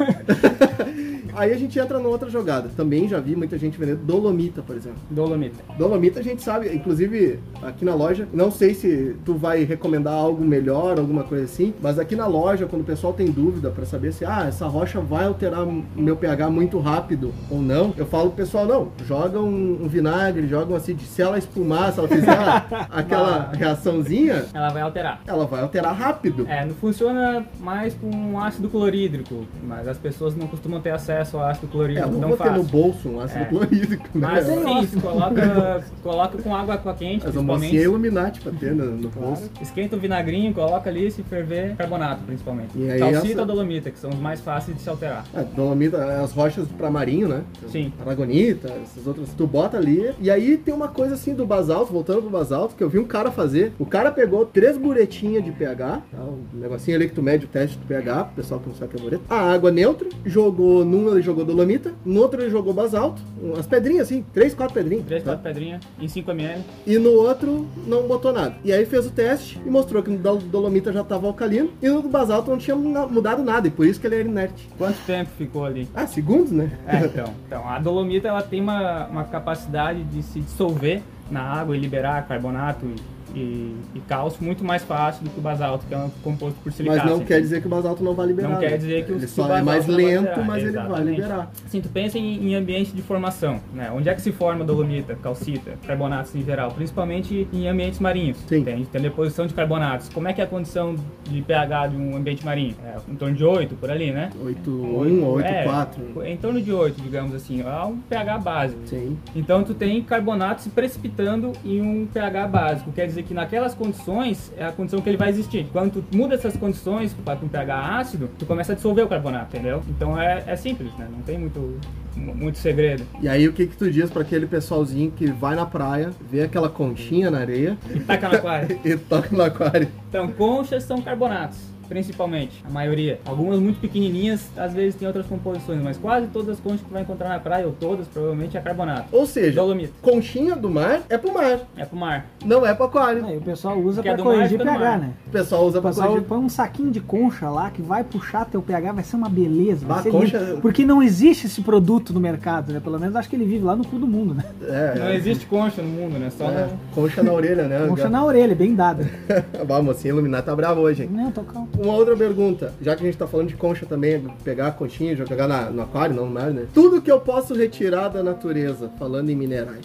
Aí 1.35 1.53
a 1.53 1.57
gente 1.59 1.79
entra 1.79 1.99
numa 1.99 2.09
outra 2.11 2.29
jogada. 2.31 2.69
Também 2.77 3.09
já 3.09 3.19
vi 3.21 3.35
muita 3.37 3.59
gente 3.59 3.79
vendendo 3.79 4.05
dolomita, 4.05 4.63
por 4.63 4.77
exemplo. 4.77 4.99
Dolomita. 5.11 5.63
Dolomita 5.79 6.21
a 6.21 6.23
gente 6.23 6.43
sabe, 6.43 6.75
inclusive 6.75 7.39
aqui 7.63 7.85
na 7.85 7.95
loja, 7.95 8.29
não 8.33 8.51
sei 8.51 8.75
se 8.75 9.17
tu 9.25 9.35
vai 9.35 9.65
recomendar 9.65 10.13
algo 10.15 10.45
melhor, 10.45 10.99
alguma 10.99 11.25
coisa 11.25 11.45
assim, 11.45 11.75
mas 11.81 11.99
aqui 11.99 12.15
na 12.17 12.27
loja, 12.27 12.67
quando 12.67 12.83
o 12.83 12.85
pessoal 12.85 13.13
tem 13.13 13.27
dúvida 13.31 13.71
pra 13.71 13.85
saber 13.85 14.13
se 14.13 14.25
ah, 14.25 14.45
essa 14.47 14.67
rocha 14.67 15.01
vai 15.01 15.25
alterar 15.27 15.67
o 15.67 15.85
meu 15.97 16.17
pH 16.17 16.51
muito 16.51 16.79
rápido 16.79 17.33
ou 17.51 17.61
não, 17.61 17.93
eu 17.97 18.07
falo 18.07 18.31
pro 18.31 18.45
pessoal, 18.45 18.67
não, 18.67 18.89
joga 19.07 19.41
um, 19.41 19.85
um 19.85 19.89
vinagre, 19.89 20.47
joga 20.47 20.73
um 20.73 20.77
acid, 20.77 21.01
se 21.01 21.23
ela 21.23 21.39
espumar, 21.39 21.93
se 21.93 21.99
ela 21.99 22.09
fizer 22.09 22.37
aquela 22.91 23.51
reaçãozinha, 23.53 24.47
Ela 24.53 24.69
vai 24.71 24.83
alterar. 24.83 25.21
ela 25.27 25.47
vai 25.47 25.63
alterar 25.63 25.95
rápido. 25.95 26.47
É, 26.49 26.65
não 26.65 26.75
funciona 26.75 27.45
mais 27.61 27.95
com 27.95 28.39
ácido 28.39 28.69
clorídrico, 28.69 29.45
mas 29.67 29.89
as 29.89 29.99
pessoas 29.99 30.37
não 30.37 30.47
costumam 30.47 30.81
ter 30.81 30.91
acesso 30.91 31.24
acesso 31.25 31.37
ao 31.39 31.45
ácido 31.45 31.67
clorídrico 31.69 32.09
É, 32.09 32.11
não 32.13 32.21
tão 32.21 32.29
vou 32.29 32.37
ter 32.39 32.51
no 32.51 32.57
fácil. 32.65 32.71
bolso 32.71 33.09
um 33.09 33.21
ácido 33.21 33.43
É. 33.43 33.47
clorídrico, 33.47 34.19
né? 34.19 34.29
Mas 34.33 34.45
sim, 34.47 34.87
se 34.87 35.01
coloca, 35.01 35.85
coloca 36.03 36.39
com 36.43 36.55
água 36.55 36.75
aqua 36.75 36.95
quente, 36.95 37.25
Mas 37.25 37.37
a 37.37 37.43
mocinha 37.43 37.57
é 37.57 37.59
principalmente. 37.59 37.77
Illuminati 37.85 38.41
pra 38.41 38.53
ter 38.53 38.75
no, 38.75 38.85
no 38.97 39.09
bolso. 39.09 39.51
Esquenta 39.61 39.97
o 39.97 39.99
vinagrinho, 39.99 40.53
coloca 40.55 40.89
ali, 40.91 41.11
se 41.11 41.23
ferver, 41.23 41.75
carbonato 41.77 42.23
principalmente. 42.25 42.71
E 42.77 42.91
aí 42.91 42.99
Calcita 43.01 43.27
essa- 43.33 43.41
ou 43.41 43.47
dolomita, 43.47 43.91
que 43.91 43.99
são 43.99 44.11
os 44.11 44.19
mais 44.19 44.41
fáceis 44.41 44.77
de 44.77 44.83
se 44.83 44.89
alterar. 44.89 45.25
É, 45.35 45.43
dolomita, 45.43 46.05
as 46.23 46.33
rochas 46.33 46.67
pra 46.77 46.91
marinho, 46.91 47.29
né? 47.29 47.43
Sim. 47.69 47.93
Aragonita, 48.01 48.73
essas 48.83 49.07
outras. 49.07 49.29
Tu 49.35 49.47
bota 49.47 49.77
ali. 49.77 50.13
E 50.21 50.31
aí 50.31 50.57
tem 50.57 50.75
uma 50.75 50.89
coisa 50.89 51.15
assim 51.15 51.35
do 51.35 51.47
basalto, 51.47 51.93
voltando 51.93 52.23
pro 52.23 52.31
basalto, 52.31 52.75
que 52.75 52.83
eu 52.85 52.89
vi 52.89 52.99
um 52.99 53.05
cara 53.05 53.31
fazer. 53.31 53.73
O 53.79 53.87
cara 53.87 54.11
pegou 54.11 54.45
três 54.47 54.77
buretinhas 54.77 55.45
de 55.45 55.51
pH, 55.53 56.03
tá? 56.11 56.19
um 56.23 56.45
negocinho 56.61 56.97
ali 56.97 57.09
que 57.09 57.15
tu 57.15 57.23
mede 57.23 57.45
o 57.45 57.49
teste 57.49 57.79
do 57.79 57.87
pH, 57.87 58.25
pro 58.25 58.35
pessoal 58.37 58.61
que 58.61 58.69
não 58.69 58.75
sabe 58.75 58.93
o 58.93 58.97
que 58.97 59.01
é 59.01 59.05
bureta. 59.05 59.23
A 59.29 59.53
água 59.53 59.71
neutra, 59.71 60.09
jogou 60.25 60.85
num 60.85 61.09
ele 61.17 61.25
jogou 61.25 61.45
dolomita, 61.45 61.93
no 62.05 62.21
outro 62.21 62.41
ele 62.43 62.51
jogou 62.51 62.73
basalto, 62.73 63.21
umas 63.43 63.67
pedrinhas 63.67 64.03
assim, 64.09 64.25
três, 64.33 64.55
quatro 64.55 64.75
pedrinhas. 64.75 65.07
3, 65.07 65.23
tá? 65.23 65.31
4 65.33 65.43
pedrinhas 65.43 65.81
em 66.01 66.07
5ml. 66.07 66.59
E 66.87 66.99
no 66.99 67.11
outro 67.13 67.67
não 67.87 68.07
botou 68.07 68.33
nada. 68.33 68.55
E 68.65 68.73
aí 68.73 68.85
fez 68.87 69.07
o 69.07 69.11
teste 69.11 69.61
e 69.65 69.71
mostrou 69.71 70.03
que 70.03 70.11
no 70.11 70.19
do- 70.19 70.37
dolomita 70.39 70.93
já 70.93 71.03
tava 71.05 71.27
alcalino 71.27 71.71
e 71.83 71.89
no 71.89 72.03
basalto 72.03 72.51
não 72.51 72.59
tinha 72.59 72.77
mudado 72.77 73.43
nada, 73.43 73.69
e 73.69 73.71
por 73.71 73.87
isso 73.87 74.01
que 74.01 74.07
ele 74.07 74.17
era 74.17 74.29
inerte. 74.29 74.69
Quanto 74.79 74.99
tempo 75.07 75.31
ficou 75.37 75.65
ali? 75.65 75.89
Ah, 75.95 76.07
segundos, 76.07 76.51
né? 76.51 76.71
É, 76.87 76.99
então. 77.05 77.35
Então, 77.47 77.69
a 77.69 77.79
dolomita 77.79 78.29
ela 78.29 78.43
tem 78.43 78.61
uma, 78.61 79.07
uma 79.07 79.25
capacidade 79.25 80.03
de 80.05 80.23
se 80.23 80.41
dissolver 80.41 81.03
na 81.31 81.41
água 81.43 81.77
e 81.77 81.81
liberar 81.81 82.27
carbonato 82.27 82.85
e, 82.87 82.95
e, 83.35 83.77
e 83.95 84.01
cálcio 84.01 84.43
muito 84.43 84.65
mais 84.65 84.83
fácil 84.83 85.25
do 85.25 85.31
que 85.31 85.39
o 85.39 85.43
basalto, 85.43 85.87
que 85.87 85.95
é 85.95 85.99
um 85.99 86.11
composto 86.23 86.59
por 86.63 86.73
silicato. 86.73 87.01
Mas 87.01 87.11
não 87.11 87.17
assim. 87.17 87.27
quer 87.27 87.41
dizer 87.41 87.61
que 87.61 87.67
o 87.67 87.71
basalto 87.71 88.05
não 88.05 88.15
vai 88.15 88.27
liberar. 88.27 88.49
Não 88.49 88.59
quer 88.59 88.73
né? 88.73 88.77
dizer 88.77 89.05
que 89.05 89.13
o 89.13 89.17
ele 89.17 89.27
só 89.27 89.57
é 89.57 89.63
mais 89.63 89.87
lento, 89.87 90.41
mas 90.45 90.63
ele 90.63 90.73
vai 90.73 90.85
exatamente. 90.85 91.17
liberar. 91.17 91.53
Assim, 91.65 91.81
tu 91.81 91.89
pensa 91.89 92.19
em, 92.19 92.49
em 92.49 92.55
ambiente 92.55 92.93
de 92.93 93.03
formação, 93.03 93.61
né? 93.73 93.91
Onde 93.95 94.09
é 94.09 94.15
que 94.15 94.23
se 94.23 94.33
forma 94.33 94.65
dolomita, 94.65 95.15
calcita, 95.17 95.73
carbonatos 95.87 96.35
em 96.35 96.43
geral? 96.43 96.71
Principalmente 96.73 97.49
em 97.53 97.69
ambientes 97.69 97.99
marinhos. 98.01 98.39
Sim. 98.47 98.65
Tem, 98.65 98.85
tem 98.85 99.03
deposição 99.03 99.47
de 99.47 99.55
carbonatos. 99.55 100.09
Como 100.09 100.29
é 100.29 100.33
que 100.33 100.41
é 100.41 100.45
a 100.45 100.47
condição 100.47 100.95
de 101.25 101.43
pH 101.43 101.89
de 101.89 101.97
um 101.97 102.17
ambiente 102.17 102.45
marinho? 102.45 102.77
É 102.85 102.95
em 103.11 103.17
torno 103.17 103.35
de 103.35 103.45
8, 103.45 103.75
por 103.75 103.91
ali, 103.91 104.13
né? 104.13 104.31
8,1 104.43 105.23
ou 105.23 105.41
É, 105.41 105.67
8,4. 105.67 106.27
em 106.27 106.37
torno 106.37 106.61
de 106.61 106.73
8, 106.73 107.01
digamos 107.03 107.35
assim. 107.35 107.63
É 107.63 107.85
um 107.85 107.99
pH 107.99 108.39
básico. 108.39 108.81
Sim. 108.87 109.19
Então 109.35 109.63
tu 109.63 109.75
tem 109.75 110.03
carbonato 110.03 110.63
se 110.63 110.71
precipitando 110.71 111.53
em 111.65 111.81
um 111.81 112.07
pH 112.07 112.47
básico. 112.47 112.93
Quer 112.93 113.07
dizer 113.07 113.24
que 113.25 113.35
naquelas 113.35 113.75
condições 113.75 114.53
é 114.57 114.65
a 114.65 114.73
condição 114.73 115.01
que 115.01 115.09
ele 115.09 115.17
vai 115.17 115.31
existir. 115.31 115.67
Quando 115.73 116.03
tu 116.03 116.17
muda 116.17 116.35
essas 116.35 116.57
condições 116.57 117.15
para 117.25 117.39
um 117.43 117.49
pH 117.49 117.99
ácido, 117.99 118.31
tu 118.39 118.47
começa 118.47 118.73
a 118.73 118.75
dissolver 118.75 119.05
o 119.05 119.09
carbonato, 119.09 119.57
entendeu? 119.57 119.83
Então 119.89 120.21
é, 120.21 120.45
é 120.47 120.57
simples, 120.57 120.93
né? 120.97 121.09
Não 121.11 121.23
tem 121.23 121.39
muito, 121.39 121.79
muito 122.17 122.59
segredo. 122.59 123.05
E 123.21 123.29
aí 123.29 123.49
o 123.49 123.53
que 123.53 123.67
que 123.67 123.77
tu 123.77 123.91
diz 123.91 124.11
pra 124.11 124.23
aquele 124.23 124.47
pessoalzinho 124.47 125.11
que 125.11 125.27
vai 125.27 125.55
na 125.55 125.67
praia, 125.67 126.11
vê 126.31 126.43
aquela 126.43 126.69
conchinha 126.69 127.31
na 127.31 127.39
areia 127.39 127.77
E 127.95 128.01
taca 128.01 128.29
no 128.29 128.37
aquário. 128.37 128.81
e 128.85 128.97
toca 128.97 129.29
no 129.33 129.43
aquário? 129.43 129.89
Então, 130.09 130.29
conchas 130.29 130.85
são 130.85 131.01
carbonatos. 131.01 131.74
Principalmente, 131.99 132.61
a 132.67 132.71
maioria. 132.71 133.21
Algumas 133.25 133.61
muito 133.61 133.79
pequenininhas, 133.79 134.51
às 134.57 134.73
vezes 134.73 134.97
tem 134.97 135.07
outras 135.07 135.27
composições, 135.27 135.81
mas 135.81 135.97
quase 135.97 136.27
todas 136.27 136.49
as 136.57 136.59
conchas 136.61 136.81
que 136.81 136.87
tu 136.89 136.93
vai 136.93 137.03
encontrar 137.03 137.29
na 137.29 137.39
praia, 137.39 137.67
ou 137.67 137.73
todas, 137.73 138.09
provavelmente 138.09 138.57
é 138.57 138.61
carbonato. 138.61 139.05
Ou 139.13 139.25
seja, 139.25 139.53
Dolomita. 139.61 139.93
conchinha 140.03 140.57
do 140.57 140.69
mar 140.69 141.03
é 141.09 141.17
pro 141.17 141.33
mar, 141.33 141.61
É 141.77 141.85
pro 141.85 141.97
mar. 141.97 142.27
não 142.45 142.67
é 142.67 142.75
pro 142.75 142.87
aquário. 142.87 143.25
Aí 143.25 143.37
o 143.37 143.41
pessoal 143.41 143.79
usa 143.79 144.03
Que 144.03 144.09
é 144.09 144.15
pra 144.17 144.25
mar, 144.25 144.35
corrigir 144.35 144.59
do 144.59 144.65
pH, 144.65 144.79
mar. 144.81 144.99
né? 144.99 145.11
O 145.29 145.31
pessoal 145.31 145.65
usa 145.65 145.79
O 145.79 145.83
pra 145.83 145.91
pessoal 145.93 146.09
corrigir. 146.09 146.29
põe 146.29 146.39
um 146.39 146.49
saquinho 146.49 146.91
de 146.91 146.99
concha 147.01 147.49
lá 147.49 147.71
que 147.71 147.81
vai 147.81 148.03
puxar 148.03 148.45
teu 148.45 148.61
pH, 148.61 148.91
vai 148.93 149.05
ser 149.05 149.15
uma 149.15 149.29
beleza. 149.29 149.87
Vai 149.87 150.03
ser 150.03 150.11
concha- 150.11 150.39
lindo. 150.39 150.61
Porque 150.61 150.85
não 150.85 151.01
existe 151.01 151.47
esse 151.47 151.61
produto 151.63 152.13
no 152.13 152.19
mercado, 152.19 152.73
né? 152.73 152.81
Pelo 152.81 152.99
menos 152.99 153.15
acho 153.15 153.29
que 153.31 153.37
ele 153.37 153.45
vive 153.45 153.65
lá 153.65 153.77
no 153.77 153.85
cu 153.87 154.01
do 154.01 154.07
mundo, 154.09 154.35
né? 154.35 154.45
É, 154.69 154.99
Não 154.99 155.11
existe 155.13 155.47
concha 155.47 155.81
no 155.81 155.89
mundo, 155.91 156.19
né? 156.19 156.29
Só 156.37 156.51
é, 156.51 156.65
no... 156.67 156.71
concha 156.93 157.23
na 157.23 157.33
orelha, 157.33 157.69
né? 157.69 157.87
Concha 157.89 158.09
na 158.09 158.25
orelha, 158.25 158.53
bem 158.57 158.75
dada. 158.75 159.09
Bah, 159.65 159.81
mocinha 159.81 160.13
Illuminati 160.13 160.47
tá 160.47 160.57
bravo 160.57 160.81
hoje, 160.81 161.05
hein? 161.05 161.11
Não, 161.13 161.31
tô 161.31 161.43
calmo. 161.43 161.69
Uma 161.85 161.97
outra 161.97 162.17
pergunta, 162.17 162.73
já 162.81 162.97
que 162.97 163.03
a 163.03 163.07
gente 163.07 163.19
tá 163.19 163.27
falando 163.27 163.49
de 163.49 163.57
concha 163.57 163.85
também, 163.85 164.27
pegar 164.43 164.69
a 164.69 164.71
conchinha, 164.73 165.15
jogar 165.15 165.47
na- 165.47 165.69
no 165.69 165.83
aquário, 165.83 166.17
não 166.17 166.25
no 166.25 166.31
mar, 166.33 166.51
né? 166.51 166.67
Tudo 166.73 167.03
que 167.03 167.13
eu 167.13 167.21
posso 167.21 167.53
retirar 167.55 168.09
da 168.09 168.23
natureza, 168.23 168.91
falando 168.99 169.29
em 169.29 169.37
minerais, 169.37 169.85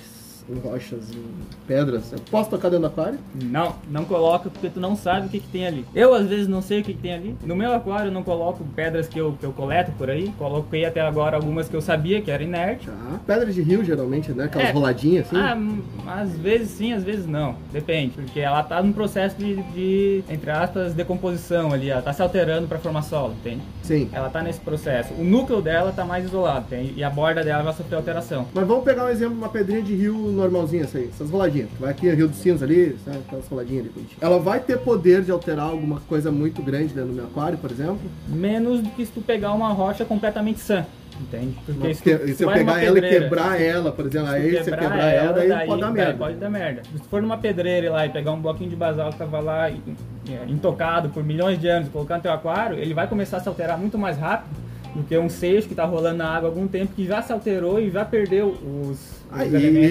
em 0.50 0.60
rochas, 0.60 1.12
em 1.12 1.24
pedras, 1.68 2.12
eu 2.12 2.19
posso 2.31 2.50
tocar 2.50 2.69
dentro 2.69 2.81
do 2.81 2.88
aquário? 2.88 3.19
Não, 3.44 3.75
não 3.90 4.06
coloca 4.06 4.50
porque 4.50 4.69
tu 4.69 4.80
não 4.80 4.96
sabe 4.96 5.28
o 5.28 5.30
que, 5.30 5.40
que 5.40 5.48
tem 5.48 5.68
ali. 5.68 5.86
Eu 5.94 6.13
às 6.13 6.28
vezes 6.28 6.48
não 6.48 6.62
sei 6.62 6.81
o 6.81 6.84
que, 6.84 6.94
que 6.94 7.00
tem 7.01 7.13
ali. 7.13 7.36
No 7.44 7.56
meu 7.56 7.74
aquário 7.74 8.07
eu 8.07 8.12
não 8.12 8.24
coloco 8.24 8.63
pedras 8.75 9.07
que 9.07 9.19
eu, 9.19 9.36
que 9.40 9.46
eu 9.46 9.51
coleto 9.51 9.92
por 9.94 10.10
aí. 10.10 10.34
Coloquei 10.38 10.86
até 10.86 11.01
agora 11.01 11.36
algumas 11.36 11.68
que 11.69 11.75
eu 11.75 11.81
sabia 11.81 12.22
que 12.22 12.31
era 12.31 12.44
inerte. 12.44 12.88
Tá. 12.88 13.19
Pedra 13.25 13.51
de 13.51 13.62
rio, 13.62 13.84
geralmente, 13.84 14.31
né? 14.31 14.46
Aquelas 14.46 14.69
É. 14.69 14.72
roladinhas 14.72 15.28
assim. 15.28 15.38
Ah, 15.38 15.56
hum, 15.56 15.81
às 16.07 16.31
vezes 16.38 16.69
sim, 16.72 16.94
às 16.94 17.04
vezes 17.04 17.25
não. 17.28 17.56
Depende, 17.72 18.12
porque 18.16 18.40
ela 18.40 18.63
tá 18.63 18.81
num 18.81 18.92
processo 18.94 19.38
de, 19.38 19.56
de, 19.74 20.24
entre 20.30 20.50
aspas, 20.51 20.94
decomposição 20.94 21.72
ali. 21.72 21.90
Ela 21.90 22.01
tá 22.01 22.12
se 22.13 22.22
alterando 22.22 22.68
para 22.68 22.80
formar 22.80 23.01
solo, 23.04 23.34
entende? 23.34 23.62
Sim. 23.84 24.10
Ela 24.12 24.30
tá 24.30 24.42
nesse 24.42 24.60
processo. 24.60 25.13
O 25.13 25.24
núcleo 25.24 25.62
dela 25.62 25.92
tá 25.92 26.04
mais 26.06 26.25
isolado, 26.25 26.66
entende? 26.68 26.94
E 26.96 27.04
a 27.04 27.10
borda 27.10 27.44
dela 27.44 27.63
vai 27.63 27.74
sofrer 27.74 27.96
alteração. 27.96 28.48
Mas 28.54 28.68
vamos 28.68 28.84
pegar 28.84 29.06
um 29.06 29.10
exemplo, 29.10 29.36
uma 29.38 29.50
pedrinha 29.50 29.81
de 29.81 29.96
rio 29.96 30.31
normalzinha, 30.39 30.83
essa 30.83 30.97
aí, 30.97 31.09
essas 31.13 31.30
roladinhas. 31.30 31.69
Vai 31.80 31.91
aqui, 31.91 32.09
Rio 32.09 32.27
dos 32.27 32.38
Sinos 32.38 32.63
ali, 32.63 32.97
sabe? 33.06 33.18
Aquelas 33.27 33.47
roladinhas 33.47 33.86
ali. 33.86 34.07
Ela 34.21 34.39
vai 34.39 34.59
ter 34.59 34.77
poder 34.80 35.21
de 35.21 35.31
alterar 35.31 35.65
alguma 35.69 36.00
coisa 36.01 36.31
muito 36.31 36.62
grande 36.62 36.94
dentro 36.94 37.09
do 37.09 37.13
meu 37.13 37.25
aquário, 37.25 37.57
por 37.57 37.71
exemplo? 37.71 38.00
Menos 38.27 38.81
do 38.81 38.89
que 38.91 39.06
se 39.06 39.12
tu 39.12 39.21
pegar 39.21 39.53
uma 39.53 39.69
rocha 39.69 40.03
completamente 40.06 40.59
sã, 40.59 40.86
entende? 41.19 41.56
Porque 41.65 41.80
Mas 41.88 41.97
se, 41.97 42.03
tu, 42.03 42.09
e 42.09 42.31
tu 42.31 42.38
se 42.38 42.44
eu 42.44 42.51
pegar 42.51 42.83
ela 42.83 42.97
e 42.97 43.01
quebrar 43.01 43.62
ela, 43.62 43.91
por 43.91 44.06
exemplo, 44.06 44.30
se 44.30 44.33
aí 44.36 44.56
tu 44.57 44.63
você 44.63 44.71
quebrar 44.71 45.13
ela, 45.13 45.33
daí, 45.33 45.68
pode 45.68 45.81
dar 45.81 45.88
daí 45.88 45.94
merda. 45.95 46.18
Pode 46.18 46.36
dar 46.38 46.50
merda. 46.50 46.81
Se 46.83 47.00
tu 47.01 47.09
for 47.09 47.21
numa 47.21 47.38
pedreira 47.38 47.91
lá 47.91 48.06
e 48.06 48.09
pegar 48.09 48.31
um 48.31 48.41
bloquinho 48.41 48.69
de 48.69 48.75
basalto 48.75 49.13
que 49.13 49.18
tava 49.19 49.39
lá 49.39 49.69
e- 49.69 49.81
é, 50.30 50.45
intocado 50.50 51.09
por 51.09 51.24
milhões 51.24 51.59
de 51.59 51.68
anos 51.68 51.88
e 51.88 51.91
colocar 51.91 52.18
no 52.18 52.21
teu 52.21 52.31
aquário, 52.31 52.77
ele 52.77 52.94
vai 52.94 53.07
começar 53.07 53.38
a 53.38 53.39
se 53.39 53.50
alterar 53.50 53.77
muito 53.77 53.97
mais 53.97 54.18
rápido 54.18 54.50
do 54.95 55.03
que 55.03 55.15
um 55.18 55.30
seixo 55.30 55.68
que 55.68 55.75
tá 55.75 55.86
rolando 55.86 56.18
na 56.18 56.27
água 56.30 56.50
há 56.50 56.51
algum 56.51 56.68
tempo 56.68 56.94
que 56.95 57.06
já 57.06 57.21
se 57.21 57.31
alterou 57.31 57.80
e 57.80 57.91
já 57.91 58.03
perdeu 58.03 58.50
os, 58.50 59.19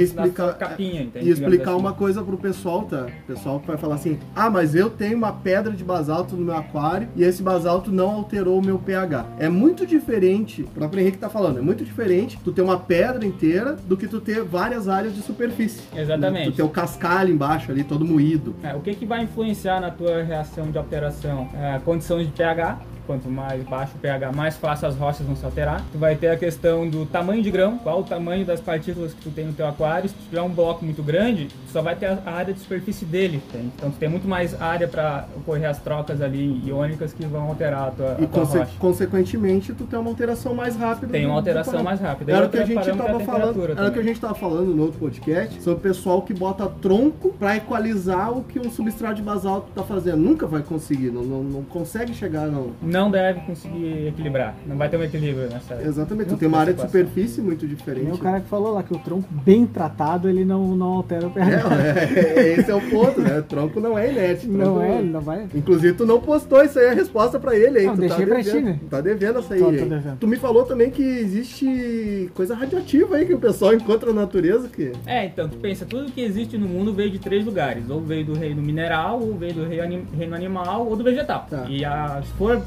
explicar, 0.03 0.55
capinha, 0.55 1.03
entende? 1.03 1.27
e 1.27 1.31
explicar 1.31 1.59
Digamos 1.59 1.81
uma 1.81 1.91
assim. 1.91 1.99
coisa 1.99 2.23
pro 2.23 2.37
pessoal, 2.37 2.83
tá? 2.83 3.07
O 3.07 3.27
pessoal 3.27 3.61
que 3.61 3.67
vai 3.67 3.77
falar 3.77 3.95
assim: 3.95 4.19
ah, 4.35 4.51
mas 4.51 4.75
eu 4.75 4.91
tenho 4.91 5.17
uma 5.17 5.33
pedra 5.33 5.73
de 5.73 5.85
basalto 5.85 6.37
no 6.37 6.45
meu 6.45 6.57
aquário 6.57 7.09
e 7.15 7.23
esse 7.23 7.43
basalto 7.43 7.91
não 7.93 8.11
alterou 8.11 8.59
o 8.59 8.65
meu 8.65 8.79
pH. 8.79 9.27
É 9.39 9.49
muito 9.49 9.87
diferente, 9.87 10.63
o 10.63 10.69
próprio 10.69 11.01
Henrique 11.01 11.19
tá 11.19 11.29
falando, 11.29 11.59
é 11.59 11.63
muito 11.63 11.85
diferente 11.85 12.39
tu 12.43 12.53
ter 12.53 12.63
uma 12.63 12.79
pedra 12.79 13.25
inteira 13.25 13.77
do 13.87 13.97
que 13.97 14.09
tu 14.09 14.21
ter 14.21 14.43
várias 14.43 14.89
áreas 14.89 15.15
de 15.15 15.23
superfície. 15.23 15.83
Exatamente. 15.95 16.51
Tu 16.51 16.57
ter 16.57 16.63
o 16.63 16.69
cascalho 16.69 17.33
embaixo 17.33 17.71
ali, 17.71 17.85
todo 17.85 18.05
moído. 18.05 18.55
É, 18.63 18.75
o 18.75 18.81
que, 18.81 18.95
que 18.95 19.07
vai 19.07 19.23
influenciar 19.23 19.81
na 19.81 19.91
tua 19.91 20.23
reação 20.23 20.71
de 20.71 20.79
alteração? 20.79 21.49
É, 21.55 21.79
condições 21.85 22.27
de 22.27 22.33
pH. 22.33 22.79
Quanto 23.09 23.29
mais 23.31 23.63
baixo 23.65 23.93
o 23.97 23.99
pH, 23.99 24.31
mais 24.33 24.57
fácil 24.57 24.87
as 24.87 24.95
rochas 24.95 25.27
vão 25.27 25.35
se 25.35 25.43
alterar. 25.45 25.83
Tu 25.91 25.99
vai 25.99 26.15
ter 26.15 26.29
a 26.29 26.37
questão 26.37 26.87
do 26.89 27.07
tamanho 27.07 27.43
de 27.43 27.51
grão, 27.51 27.79
qual 27.79 28.01
o 28.01 28.03
tamanho 28.05 28.45
das 28.45 28.61
partículas 28.61 29.15
que 29.15 29.23
tu 29.23 29.31
tem 29.31 29.47
no 29.47 29.53
teu 29.55 29.67
aquário. 29.67 30.09
Se 30.11 30.15
tu 30.15 30.23
tiver 30.29 30.43
um 30.43 30.51
bloco 30.51 30.85
muito 30.85 31.03
grande, 31.03 31.47
tu 31.47 31.73
só 31.73 31.81
vai 31.83 31.97
ter 31.97 32.07
a 32.07 32.19
a 32.27 32.33
área 32.33 32.53
de 32.53 32.61
superfície 32.61 33.07
dele. 33.07 33.41
entende? 33.49 33.73
Então 33.75 33.91
tu 33.91 33.97
tem 33.97 34.09
muito 34.11 34.29
mais 34.29 34.61
área 34.61 34.87
para 34.87 35.27
ocorrer 35.37 35.71
as 35.71 35.79
trocas 35.79 36.21
ali 36.21 36.61
iônicas 36.67 37.13
que 37.15 37.25
vão 37.25 37.45
alterar 37.49 37.89
a 37.89 37.91
tua, 37.93 38.09
a 38.11 38.13
E 38.23 38.27
tua 38.27 38.29
conse- 38.29 38.59
rocha. 38.59 38.71
consequentemente 38.79 39.73
tu 39.73 39.85
tem 39.85 39.99
uma 39.99 40.11
alteração 40.11 40.55
mais 40.55 40.77
rápida. 40.77 41.13
Tem 41.13 41.25
uma 41.25 41.37
alteração 41.37 41.83
mais 41.83 41.99
rápida. 42.01 42.33
Era 42.33 42.47
o 42.47 42.51
que 42.51 42.59
a 42.59 42.67
gente 42.67 42.75
parâmetro 42.75 43.03
é 43.03 43.09
a 43.09 43.13
tava 43.13 43.25
falando. 43.25 43.65
Era 43.79 43.89
o 43.89 43.93
que 43.93 43.99
a 43.99 44.03
gente 44.03 44.21
tava 44.21 44.35
falando 44.35 44.75
no 44.75 44.83
outro 44.83 44.99
podcast 44.99 45.63
sobre 45.63 45.79
o 45.79 45.81
pessoal 45.83 46.21
que 46.23 46.35
bota 46.35 46.67
tronco 46.83 47.31
pra 47.39 47.57
equalizar 47.57 48.31
o 48.37 48.43
que 48.43 48.59
um 48.59 48.71
substrato 48.71 49.15
de 49.15 49.23
basalto 49.23 49.69
tá 49.75 49.83
fazendo. 49.83 50.19
Nunca 50.19 50.47
vai 50.47 50.61
conseguir, 50.63 51.11
não, 51.11 51.23
não, 51.23 51.43
não 51.43 51.63
consegue 51.63 52.13
chegar 52.13 52.47
não. 52.49 52.73
Não 52.83 52.98
deve 53.11 53.41
conseguir 53.41 54.09
equilibrar. 54.09 54.55
Não 54.67 54.77
vai 54.77 54.89
ter 54.89 54.97
um 54.97 55.03
equilíbrio 55.05 55.49
nessa 55.49 55.81
Exatamente, 55.81 56.31
tu 56.31 56.37
tem 56.37 56.49
uma 56.49 56.59
área 56.59 56.75
de 56.75 56.81
superfície 56.81 57.41
muito 57.41 57.61
Tem 57.61 57.69
diferente. 57.69 58.11
o 58.13 58.19
cara 58.19 58.41
que 58.41 58.49
falou 58.49 58.73
lá 58.73 58.83
que 58.83 58.93
o 58.93 58.99
tronco 58.99 59.29
bem 59.31 59.65
tratado, 59.67 60.29
ele 60.29 60.45
não, 60.45 60.75
não 60.75 60.95
altera 60.95 61.27
o 61.29 61.31
pH. 61.31 61.63
É, 61.79 62.41
é, 62.41 62.53
esse 62.59 62.71
é 62.71 62.75
o 62.75 62.81
ponto, 62.91 63.21
né? 63.21 63.43
Tronco 63.49 63.79
não 63.81 63.97
é 63.99 64.11
inerte. 64.11 64.49
Não 64.49 64.83
é, 64.83 64.99
ele 64.99 65.11
não 65.11 65.21
vai. 65.21 65.47
Inclusive, 65.55 65.97
tu 65.97 66.05
não 66.05 66.21
postou 66.21 66.63
isso 66.65 66.79
aí, 66.79 66.89
a 66.89 66.95
resposta 66.95 67.39
pra 67.39 67.57
ele 67.57 67.79
aí. 67.79 67.87
Não, 67.87 67.95
tu 67.95 68.01
deixei 68.01 68.27
tá 68.27 68.27
pra 68.27 68.43
devendo, 68.43 68.57
ti, 68.59 68.65
né? 68.65 68.81
Tá 68.91 69.01
devendo 69.01 69.39
essa 69.39 69.55
aí. 69.55 69.61
Tô- 69.61 69.67
tô 69.67 69.73
hein? 69.73 69.89
devendo. 69.89 70.17
Tu 70.19 70.27
me 70.27 70.37
falou 70.37 70.65
também 70.65 70.91
que 70.91 71.03
existe 71.03 72.31
coisa 72.35 72.55
radioativa 72.55 73.17
aí 73.17 73.27
que 73.27 73.35
o 73.35 73.39
pessoal 73.39 73.75
encontra 73.75 74.13
na 74.13 74.23
natureza 74.23 74.69
que... 74.69 74.93
É, 75.07 75.27
então, 75.27 75.49
tu 75.49 75.57
pensa, 75.59 75.87
tudo 75.87 76.11
que 76.11 76.21
existe 76.21 76.57
no 76.59 76.67
mundo 76.67 76.93
veio 76.93 77.11
de 77.11 77.19
três 77.19 77.45
lugares. 77.45 77.89
Ou 77.89 78.01
veio 78.01 78.25
do 78.25 78.35
reino 78.35 78.63
mineral, 78.63 79.21
ou 79.21 79.35
veio 79.35 79.55
do 79.55 79.65
reino 79.65 80.35
animal, 80.35 80.87
ou 80.87 80.97
do 80.97 81.05
vegetal. 81.05 81.47
Tá. 81.49 81.67
E 81.69 81.85
a, 81.85 82.21
se 82.23 82.33
for 82.33 82.63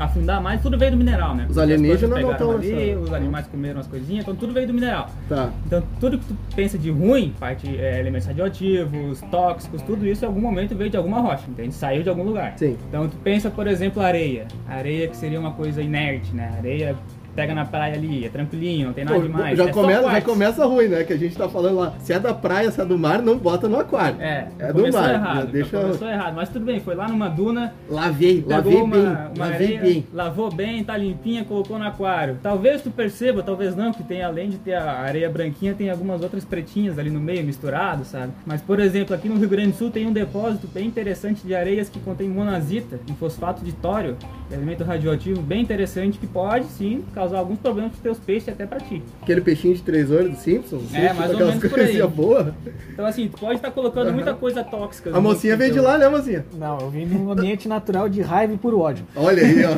afundar 0.00 0.40
mais, 0.40 0.62
tudo 0.62 0.78
veio 0.78 0.92
do 0.92 0.96
mineral, 0.96 1.34
né? 1.34 1.46
Os 1.48 1.58
alienígenas 1.58 2.02
não 2.02 2.16
pegaram 2.16 2.38
tão 2.38 2.50
ali, 2.52 2.96
Os 2.96 3.12
animais 3.12 3.46
comeram 3.46 3.80
as 3.80 3.86
coisinhas, 3.86 4.22
então 4.22 4.34
tudo 4.34 4.52
veio 4.52 4.66
do 4.66 4.72
mineral. 4.72 5.10
Tá. 5.28 5.50
Então, 5.66 5.82
tudo 6.00 6.18
que 6.18 6.24
tu 6.24 6.36
pensa 6.56 6.78
de 6.78 6.90
ruim, 6.90 7.34
parte 7.38 7.68
é, 7.76 8.00
elementos 8.00 8.26
radioativos, 8.26 9.20
tóxicos, 9.30 9.82
tudo 9.82 10.06
isso 10.06 10.24
em 10.24 10.28
algum 10.28 10.40
momento 10.40 10.74
veio 10.74 10.90
de 10.90 10.96
alguma 10.96 11.20
rocha, 11.20 11.44
entende? 11.48 11.74
Saiu 11.74 12.02
de 12.02 12.08
algum 12.08 12.22
lugar. 12.22 12.54
Sim. 12.56 12.76
Então, 12.88 13.08
tu 13.08 13.16
pensa, 13.18 13.50
por 13.50 13.66
exemplo, 13.66 14.02
areia. 14.02 14.46
Areia 14.68 15.06
que 15.06 15.16
seria 15.16 15.38
uma 15.38 15.52
coisa 15.52 15.82
inerte, 15.82 16.34
né? 16.34 16.50
Areia 16.56 16.96
pega 17.34 17.54
na 17.54 17.64
praia 17.64 17.94
ali, 17.94 18.24
é 18.24 18.28
tranquilinho, 18.28 18.86
não 18.88 18.92
tem 18.92 19.04
nada 19.04 19.16
Pô, 19.16 19.22
demais. 19.22 19.56
já, 19.56 19.64
é 19.66 19.72
começa, 19.72 20.10
já 20.10 20.20
começa 20.20 20.66
ruim, 20.66 20.88
né? 20.88 21.04
Que 21.04 21.12
a 21.12 21.16
gente 21.18 21.36
tá 21.36 21.48
falando 21.48 21.76
lá. 21.76 21.94
Se 22.00 22.12
é 22.12 22.18
da 22.18 22.34
praia, 22.34 22.70
se 22.70 22.80
é 22.80 22.84
do 22.84 22.98
mar, 22.98 23.22
não 23.22 23.38
bota 23.38 23.68
no 23.68 23.78
aquário. 23.78 24.20
É, 24.20 24.48
É 24.58 24.72
do 24.72 24.90
mar, 24.92 25.10
errado. 25.14 25.36
já 25.36 25.44
deixa- 25.44 25.80
Começou 25.80 26.08
errado, 26.08 26.34
mas 26.34 26.48
tudo 26.48 26.64
bem, 26.64 26.80
foi 26.80 26.94
lá 26.94 27.08
numa 27.08 27.28
duna, 27.28 27.72
Lavei, 27.88 28.44
lavei 28.46 28.72
pegou 28.72 28.88
bem. 28.88 29.00
uma, 29.00 29.10
uma 29.36 29.46
lavei 29.46 29.54
areia, 29.76 29.80
bem. 29.80 30.06
lavou 30.12 30.52
bem, 30.52 30.84
tá 30.84 30.96
limpinha, 30.96 31.44
colocou 31.44 31.78
no 31.78 31.84
aquário. 31.86 32.38
Talvez 32.42 32.82
tu 32.82 32.90
perceba, 32.90 33.42
talvez 33.42 33.74
não, 33.76 33.92
que 33.92 34.02
tem 34.02 34.22
além 34.22 34.50
de 34.50 34.58
ter 34.58 34.74
a 34.74 35.00
areia 35.00 35.28
branquinha, 35.30 35.74
tem 35.74 35.90
algumas 35.90 36.22
outras 36.22 36.44
pretinhas 36.44 36.98
ali 36.98 37.10
no 37.10 37.20
meio, 37.20 37.44
misturado, 37.44 38.04
sabe? 38.04 38.32
Mas, 38.46 38.60
por 38.62 38.80
exemplo, 38.80 39.14
aqui 39.14 39.28
no 39.28 39.36
Rio 39.38 39.48
Grande 39.48 39.70
do 39.72 39.76
Sul 39.76 39.90
tem 39.90 40.06
um 40.06 40.12
depósito 40.12 40.66
bem 40.66 40.86
interessante 40.86 41.46
de 41.46 41.54
areias 41.54 41.88
que 41.88 41.98
contém 42.00 42.28
monazita, 42.28 42.98
um 43.10 43.14
fosfato 43.14 43.64
de 43.64 43.72
tório, 43.72 44.16
elemento 44.50 44.84
radioativo 44.84 45.40
bem 45.40 45.60
interessante 45.62 46.18
que 46.18 46.26
pode, 46.26 46.66
sim, 46.66 47.04
causar 47.20 47.38
alguns 47.38 47.58
problemas 47.58 47.90
pros 47.92 48.02
teus 48.02 48.18
peixes 48.18 48.48
até 48.48 48.64
pra 48.64 48.80
ti. 48.80 49.02
Aquele 49.20 49.42
peixinho 49.42 49.74
de 49.74 49.82
três 49.82 50.10
olhos 50.10 50.30
do 50.30 50.36
Simpsons. 50.38 50.94
É, 50.94 51.12
mais 51.12 51.30
ou 51.32 51.38
menos 51.38 51.68
por 51.68 51.78
aí. 51.78 52.02
boas. 52.06 52.54
Então, 52.92 53.04
assim, 53.04 53.28
tu 53.28 53.38
pode 53.38 53.56
estar 53.56 53.70
colocando 53.70 54.10
muita 54.12 54.32
coisa 54.32 54.64
tóxica. 54.64 55.14
A 55.14 55.20
mocinha 55.20 55.54
veio 55.56 55.72
de 55.72 55.80
lá, 55.80 55.98
né, 55.98 56.08
mocinha? 56.08 56.46
Não, 56.56 56.78
eu 56.78 56.88
vim 56.90 57.04
num 57.04 57.30
ambiente 57.30 57.68
natural 57.68 58.08
de 58.08 58.22
raiva 58.22 58.54
e 58.54 58.56
puro 58.56 58.80
ódio. 58.80 59.04
Olha 59.14 59.42
aí, 59.42 59.56
ó. 59.64 59.70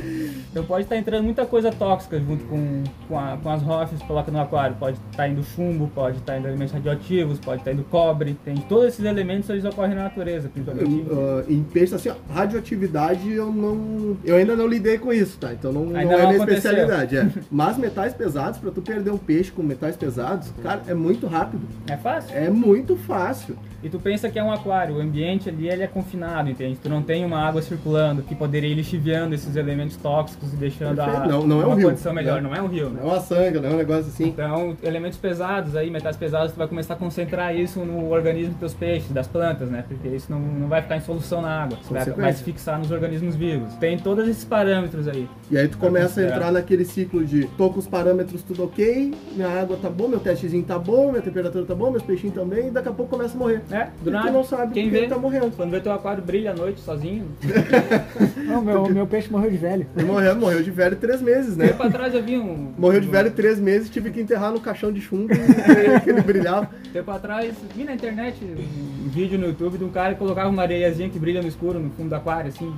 Então 0.50 0.64
pode 0.64 0.82
estar 0.82 0.96
entrando 0.96 1.22
muita 1.22 1.46
coisa 1.46 1.70
tóxica 1.70 2.18
junto 2.18 2.44
com, 2.46 2.82
com, 3.06 3.16
a- 3.16 3.38
com 3.40 3.50
as 3.50 3.62
rochas 3.62 4.00
que 4.00 4.06
coloca 4.06 4.32
no 4.32 4.40
aquário. 4.40 4.74
Pode 4.80 4.98
estar 5.10 5.28
indo 5.28 5.44
chumbo, 5.44 5.88
pode 5.94 6.16
estar 6.18 6.38
indo 6.38 6.48
elementos 6.48 6.74
radioativos, 6.74 7.38
pode 7.38 7.60
estar 7.60 7.72
indo 7.72 7.84
cobre. 7.84 8.36
Tem 8.44 8.56
todos 8.56 8.86
esses 8.88 9.04
elementos 9.04 9.48
eles 9.48 9.64
ocorrem 9.64 9.94
na 9.94 10.02
natureza, 10.04 10.48
principalmente. 10.48 11.06
Ah, 11.12 11.44
em 11.48 11.62
peixe, 11.62 11.94
assim, 11.94 12.08
ó, 12.08 12.14
radioatividade 12.34 13.30
eu 13.32 13.52
não. 13.52 14.16
Eu 14.24 14.34
ainda 14.36 14.56
não 14.56 14.66
lidei 14.66 14.98
com 14.98 15.12
isso, 15.12 15.38
tá? 15.38 15.52
Então 15.52 15.72
não, 15.72 15.84
não 15.86 16.00
é 16.00 16.04
não 16.04 16.29
minha 16.30 16.42
aconteceu. 16.42 16.72
especialidade. 16.72 17.16
É. 17.16 17.30
Mas 17.50 17.76
metais 17.76 18.14
pesados, 18.14 18.58
pra 18.58 18.70
tu 18.70 18.82
perder 18.82 19.10
um 19.10 19.18
peixe 19.18 19.50
com 19.50 19.62
metais 19.62 19.96
pesados, 19.96 20.52
cara, 20.62 20.82
é 20.86 20.94
muito 20.94 21.26
rápido. 21.26 21.62
É 21.86 21.96
fácil. 21.96 22.36
É 22.36 22.50
muito 22.50 22.96
fácil. 22.96 23.56
E 23.82 23.88
tu 23.88 23.98
pensa 23.98 24.28
que 24.28 24.38
é 24.38 24.42
um 24.44 24.52
aquário, 24.52 24.96
o 24.96 25.00
ambiente 25.00 25.48
ali 25.48 25.68
ele 25.68 25.82
é 25.82 25.86
confinado, 25.86 26.50
entende? 26.50 26.78
Tu 26.82 26.88
não 26.88 27.02
tem 27.02 27.24
uma 27.24 27.38
água 27.38 27.62
circulando 27.62 28.22
que 28.22 28.34
poderia 28.34 28.68
ir 28.70 28.74
lixiviando 28.74 29.34
esses 29.34 29.56
elementos 29.56 29.96
tóxicos 29.96 30.52
e 30.52 30.56
deixando 30.56 31.00
a, 31.00 31.04
Perfeito. 31.06 31.28
Não- 31.28 31.46
não 31.46 31.62
é 31.62 31.66
um 31.66 31.74
rio, 31.74 31.88
condição 31.88 32.12
melhor. 32.12 32.42
né? 32.42 32.48
Não 32.48 32.54
é 32.54 32.60
um 32.62 32.66
rio, 32.66 32.90
né? 32.90 33.00
Não 33.02 33.10
é 33.10 33.12
uma 33.14 33.20
sanga, 33.20 33.60
não 33.60 33.70
é 33.70 33.72
um 33.72 33.76
negócio 33.78 34.06
assim. 34.06 34.28
Então, 34.28 34.76
elementos 34.82 35.18
pesados 35.18 35.74
aí, 35.76 35.90
metais 35.90 36.16
pesados, 36.16 36.52
tu 36.52 36.58
vai 36.58 36.68
começar 36.68 36.94
a 36.94 36.96
concentrar 36.96 37.54
isso 37.56 37.80
no 37.80 38.10
organismo 38.10 38.50
dos 38.50 38.58
teus 38.60 38.74
peixes, 38.74 39.10
das 39.12 39.26
plantas, 39.26 39.70
né? 39.70 39.84
Porque 39.88 40.08
isso 40.08 40.30
não, 40.30 40.38
não 40.40 40.68
vai 40.68 40.82
ficar 40.82 40.96
em 40.96 41.00
solução 41.00 41.40
na 41.40 41.62
água. 41.62 41.78
Isso 41.80 41.92
vai, 41.92 42.32
se 42.32 42.44
fixar 42.44 42.78
nos 42.78 42.90
organismos 42.90 43.34
vivos. 43.34 43.74
Tem 43.76 43.98
todos 43.98 44.28
esses 44.28 44.44
parâmetros 44.44 45.08
aí. 45.08 45.28
E 45.50 45.56
aí 45.56 45.66
tu 45.68 45.78
começa 45.78 46.20
a 46.20 46.24
entrar 46.24 46.52
naquele 46.52 46.84
ciclo 46.84 47.24
de 47.24 47.44
tô 47.56 47.70
com 47.70 47.78
os 47.78 47.86
parâmetros 47.86 48.42
tudo 48.42 48.64
ok, 48.64 49.12
minha 49.32 49.48
água 49.48 49.76
tá 49.80 49.88
boa, 49.88 50.08
meu 50.10 50.20
testezinho 50.20 50.62
tá 50.64 50.78
bom, 50.78 51.10
minha 51.10 51.22
temperatura 51.22 51.64
tá 51.64 51.74
boa, 51.74 51.90
meus 51.90 52.02
peixinhos 52.02 52.34
também, 52.34 52.68
e 52.68 52.70
daqui 52.70 52.88
a 52.88 52.92
pouco 52.92 53.10
começa 53.16 53.34
a 53.36 53.38
morrer. 53.38 53.62
É, 53.70 53.82
E 54.00 54.04
do 54.04 54.10
tu 54.10 54.10
nada. 54.10 54.30
não 54.30 54.44
sabe 54.44 54.72
Quem 54.74 54.84
porque 54.84 54.96
vê, 54.98 55.04
ele 55.04 55.14
tá 55.14 55.18
morrendo. 55.18 55.50
Quando 55.56 55.70
vê 55.70 55.80
teu 55.80 55.92
aquário 55.92 56.22
brilha 56.22 56.50
à 56.50 56.54
noite 56.54 56.80
sozinho. 56.80 57.26
Não, 58.46 58.62
meu, 58.62 58.88
meu 58.88 59.06
peixe 59.06 59.30
morreu 59.30 59.50
de 59.50 59.56
velho. 59.56 59.86
Ele 59.96 60.06
morreu, 60.06 60.34
morreu 60.34 60.62
de 60.62 60.70
velho 60.70 60.96
três 60.96 61.22
meses, 61.22 61.56
né? 61.56 61.68
Tempo 61.68 61.82
atrás 61.84 62.14
eu 62.14 62.22
vi 62.22 62.36
um. 62.36 62.72
Morreu 62.76 63.00
de 63.00 63.06
velho 63.06 63.30
três 63.30 63.60
meses, 63.60 63.88
tive 63.88 64.10
que 64.10 64.20
enterrar 64.20 64.50
no 64.52 64.60
caixão 64.60 64.92
de 64.92 65.00
chumbo 65.00 65.28
que 66.02 66.10
ele 66.10 66.20
brilhava. 66.20 66.68
Tempo 66.92 67.10
atrás, 67.10 67.54
vi 67.76 67.84
na 67.84 67.94
internet 67.94 68.36
um 68.44 68.89
vídeo 69.08 69.38
no 69.38 69.46
YouTube 69.46 69.78
de 69.78 69.84
um 69.84 69.88
cara 69.90 70.12
que 70.14 70.18
colocava 70.18 70.48
uma 70.48 70.62
areiazinha 70.62 71.08
que 71.08 71.18
brilha 71.18 71.40
no 71.42 71.48
escuro 71.48 71.78
no 71.78 71.90
fundo 71.90 72.08
do 72.10 72.14
aquário, 72.14 72.48
assim. 72.48 72.72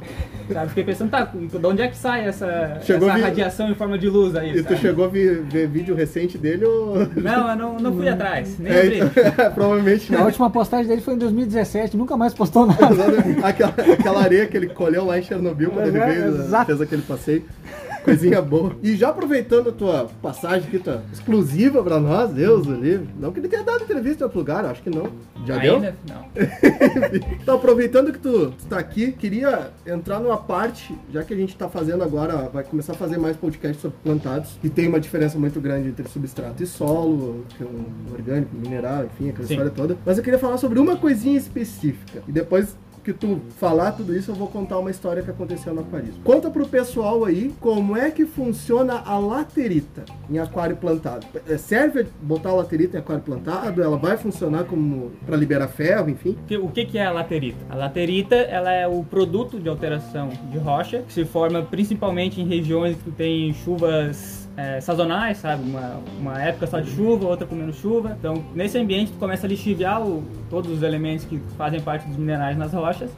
Sabe? 0.53 0.69
Fiquei 0.69 0.85
pensando, 0.85 1.11
tá, 1.11 1.25
de 1.25 1.67
onde 1.67 1.83
é 1.83 1.89
que 1.89 1.97
sai 1.97 2.25
essa, 2.27 2.79
Chegou 2.83 3.09
essa 3.09 3.15
a 3.15 3.21
vir- 3.21 3.25
radiação 3.25 3.71
em 3.71 3.75
forma 3.75 3.99
de 3.99 4.09
luz 4.09 4.35
aí? 4.37 4.51
E 4.51 4.63
tu 4.63 4.69
sabe? 4.71 4.77
chegou 4.81 5.05
a 5.05 5.09
ver, 5.09 5.43
ver 5.43 5.67
vídeo 5.69 5.95
recente 5.95 6.37
dele 6.39 6.65
ou. 6.65 6.97
Não, 7.17 7.51
eu 7.51 7.57
não, 7.57 7.79
não 7.79 7.95
fui 7.97 8.09
atrás, 8.09 8.59
nem 8.59 8.73
É, 8.73 8.81
abri. 8.81 8.99
então, 9.01 9.51
provavelmente 9.55 10.15
A 10.15 10.19
não. 10.19 10.27
última 10.27 10.51
postagem 10.51 10.87
dele 10.87 11.01
foi 11.01 11.15
em 11.15 11.19
2017, 11.19 11.97
nunca 11.97 12.17
mais 12.17 12.33
postou 12.35 12.67
nada. 12.67 12.87
aquela, 13.43 13.71
aquela 13.93 14.23
areia 14.23 14.47
que 14.47 14.57
ele 14.57 14.69
colheu 14.69 15.05
lá 15.05 15.19
em 15.19 15.23
Chernobyl 15.23 15.71
quando 15.71 15.87
ele 15.89 15.99
É, 15.99 16.07
veio, 16.07 16.29
exato. 16.29 16.67
fez 16.67 16.81
aquele 16.81 17.03
passeio. 17.03 17.45
Coisinha 18.05 18.43
boa. 18.43 18.77
E 18.83 18.97
já 18.97 19.09
aproveitando 19.11 19.71
a 19.71 19.73
tua 19.73 20.11
passagem 20.21 20.69
aqui, 20.69 20.79
tua 20.79 21.03
exclusiva 21.13 21.83
pra 21.83 22.01
nós, 22.01 22.31
Deus 22.33 22.67
do 22.67 22.75
livre. 22.75 23.09
Não 23.19 23.33
que 23.33 23.41
ele 23.41 23.49
tenha 23.49 23.63
dado 23.63 23.85
entrevista 23.85 24.23
em 24.23 24.25
outro 24.25 24.39
lugar, 24.39 24.65
acho 24.65 24.83
que 24.83 24.91
não. 24.91 25.11
Já 25.47 25.59
deu? 25.59 25.77
Ainda? 25.77 25.97
Não. 26.09 26.23
Então, 27.43 27.57
aproveitando 27.57 28.13
que 28.13 28.19
tu, 28.19 28.51
tu 28.51 28.67
tá 28.67 28.79
aqui, 28.79 29.13
queria 29.13 29.71
entrar 29.87 30.21
numa 30.21 30.37
parte, 30.37 30.95
já 31.13 31.23
que 31.23 31.35
a 31.35 31.37
gente 31.37 31.57
tá 31.57 31.69
fazendo 31.69 32.03
agora, 32.03 32.49
vai 32.49 32.63
começar 32.63 32.93
a 32.93 32.97
fazer 32.97 33.19
mais 33.19 33.37
podcasts 33.37 33.81
sobre 33.81 33.97
plantados, 34.03 34.59
e 34.63 34.69
tem 34.69 34.89
uma 34.89 35.01
diferença 35.01 35.39
muito 35.39 35.61
grande 35.61 35.89
entre 35.89 36.09
substrato 36.09 36.63
e 36.63 36.67
solo, 36.67 37.45
que 37.57 37.63
é 37.63 37.67
um 37.67 38.13
orgânico, 38.13 38.55
mineral, 38.55 39.05
enfim, 39.05 39.31
aquela 39.31 39.47
Sim. 39.47 39.55
história 39.55 39.73
toda. 39.73 39.97
Mas 40.05 40.19
eu 40.19 40.25
queria 40.25 40.39
falar 40.39 40.57
sobre 40.57 40.79
uma 40.79 40.97
coisinha 40.97 41.37
específica. 41.37 42.23
E 42.29 42.33
depois 42.33 42.77
que 43.03 43.13
tu 43.13 43.41
falar 43.59 43.93
tudo 43.93 44.15
isso, 44.17 44.31
eu 44.31 44.35
vou 44.35 44.49
contar 44.49 44.79
uma 44.79 44.91
história 44.91 45.23
que 45.23 45.31
aconteceu 45.31 45.75
no 45.75 45.81
aquarismo. 45.81 46.23
Conta 46.23 46.51
pro 46.51 46.67
pessoal 46.67 47.25
aí 47.25 47.53
como 47.61 47.97
é 47.97 48.11
que 48.11 48.25
funciona 48.25 49.03
a 49.05 49.19
laterita 49.19 50.05
em 50.31 50.39
aquário 50.39 50.77
plantado. 50.77 51.27
É, 51.49 51.57
Serve 51.57 52.07
botar 52.21 52.51
a 52.51 52.55
laterita 52.55 52.97
em 52.97 53.01
aquário 53.01 53.23
plantado? 53.23 53.83
Ela 53.83 53.97
vai 53.97 54.17
funcionar 54.17 54.65
como 54.65 55.13
para 55.27 55.37
liberar 55.37 55.69
ferro, 55.69 56.11
enfim? 56.11 56.37
O 56.63 56.69
que, 56.69 56.85
que 56.85 56.99
é 56.99 57.07
a 57.07 57.11
laterita? 57.11 57.59
A 57.69 57.75
laterita 57.75 58.37
ela 58.37 58.73
é 58.73 58.87
o 58.87 59.03
produto 59.03 59.59
de 59.59 59.69
alteração 59.69 60.31
de 60.51 60.59
rocha 60.59 61.03
que 61.03 61.13
se 61.13 61.25
forma 61.25 61.63
principalmente 61.63 62.41
em 62.41 62.47
regiões 62.47 62.97
que 62.97 63.11
tem 63.11 63.53
chuvas 63.53 64.42
é, 64.57 64.81
sazonais, 64.81 65.39
sabe? 65.39 65.63
Uma, 65.69 66.01
uma 66.21 66.43
época 66.43 66.67
só 66.67 66.81
de 66.81 66.91
chuva, 66.91 67.27
outra 67.27 67.47
com 67.47 67.55
menos 67.55 67.77
chuva. 67.77 68.17
Então, 68.19 68.45
nesse 68.55 68.79
ambiente, 68.79 69.13
tu 69.13 69.19
começa 69.19 69.47
a 69.47 69.49
lixiviar 69.49 70.03
o- 70.03 70.23
todos 70.51 70.71
os 70.71 70.83
elementos 70.83 71.25
que 71.25 71.39
fazem 71.57 71.81
parte 71.81 72.07
dos 72.07 72.17
minerais 72.17 72.57
nas 72.57 72.73
rochas 72.73 73.11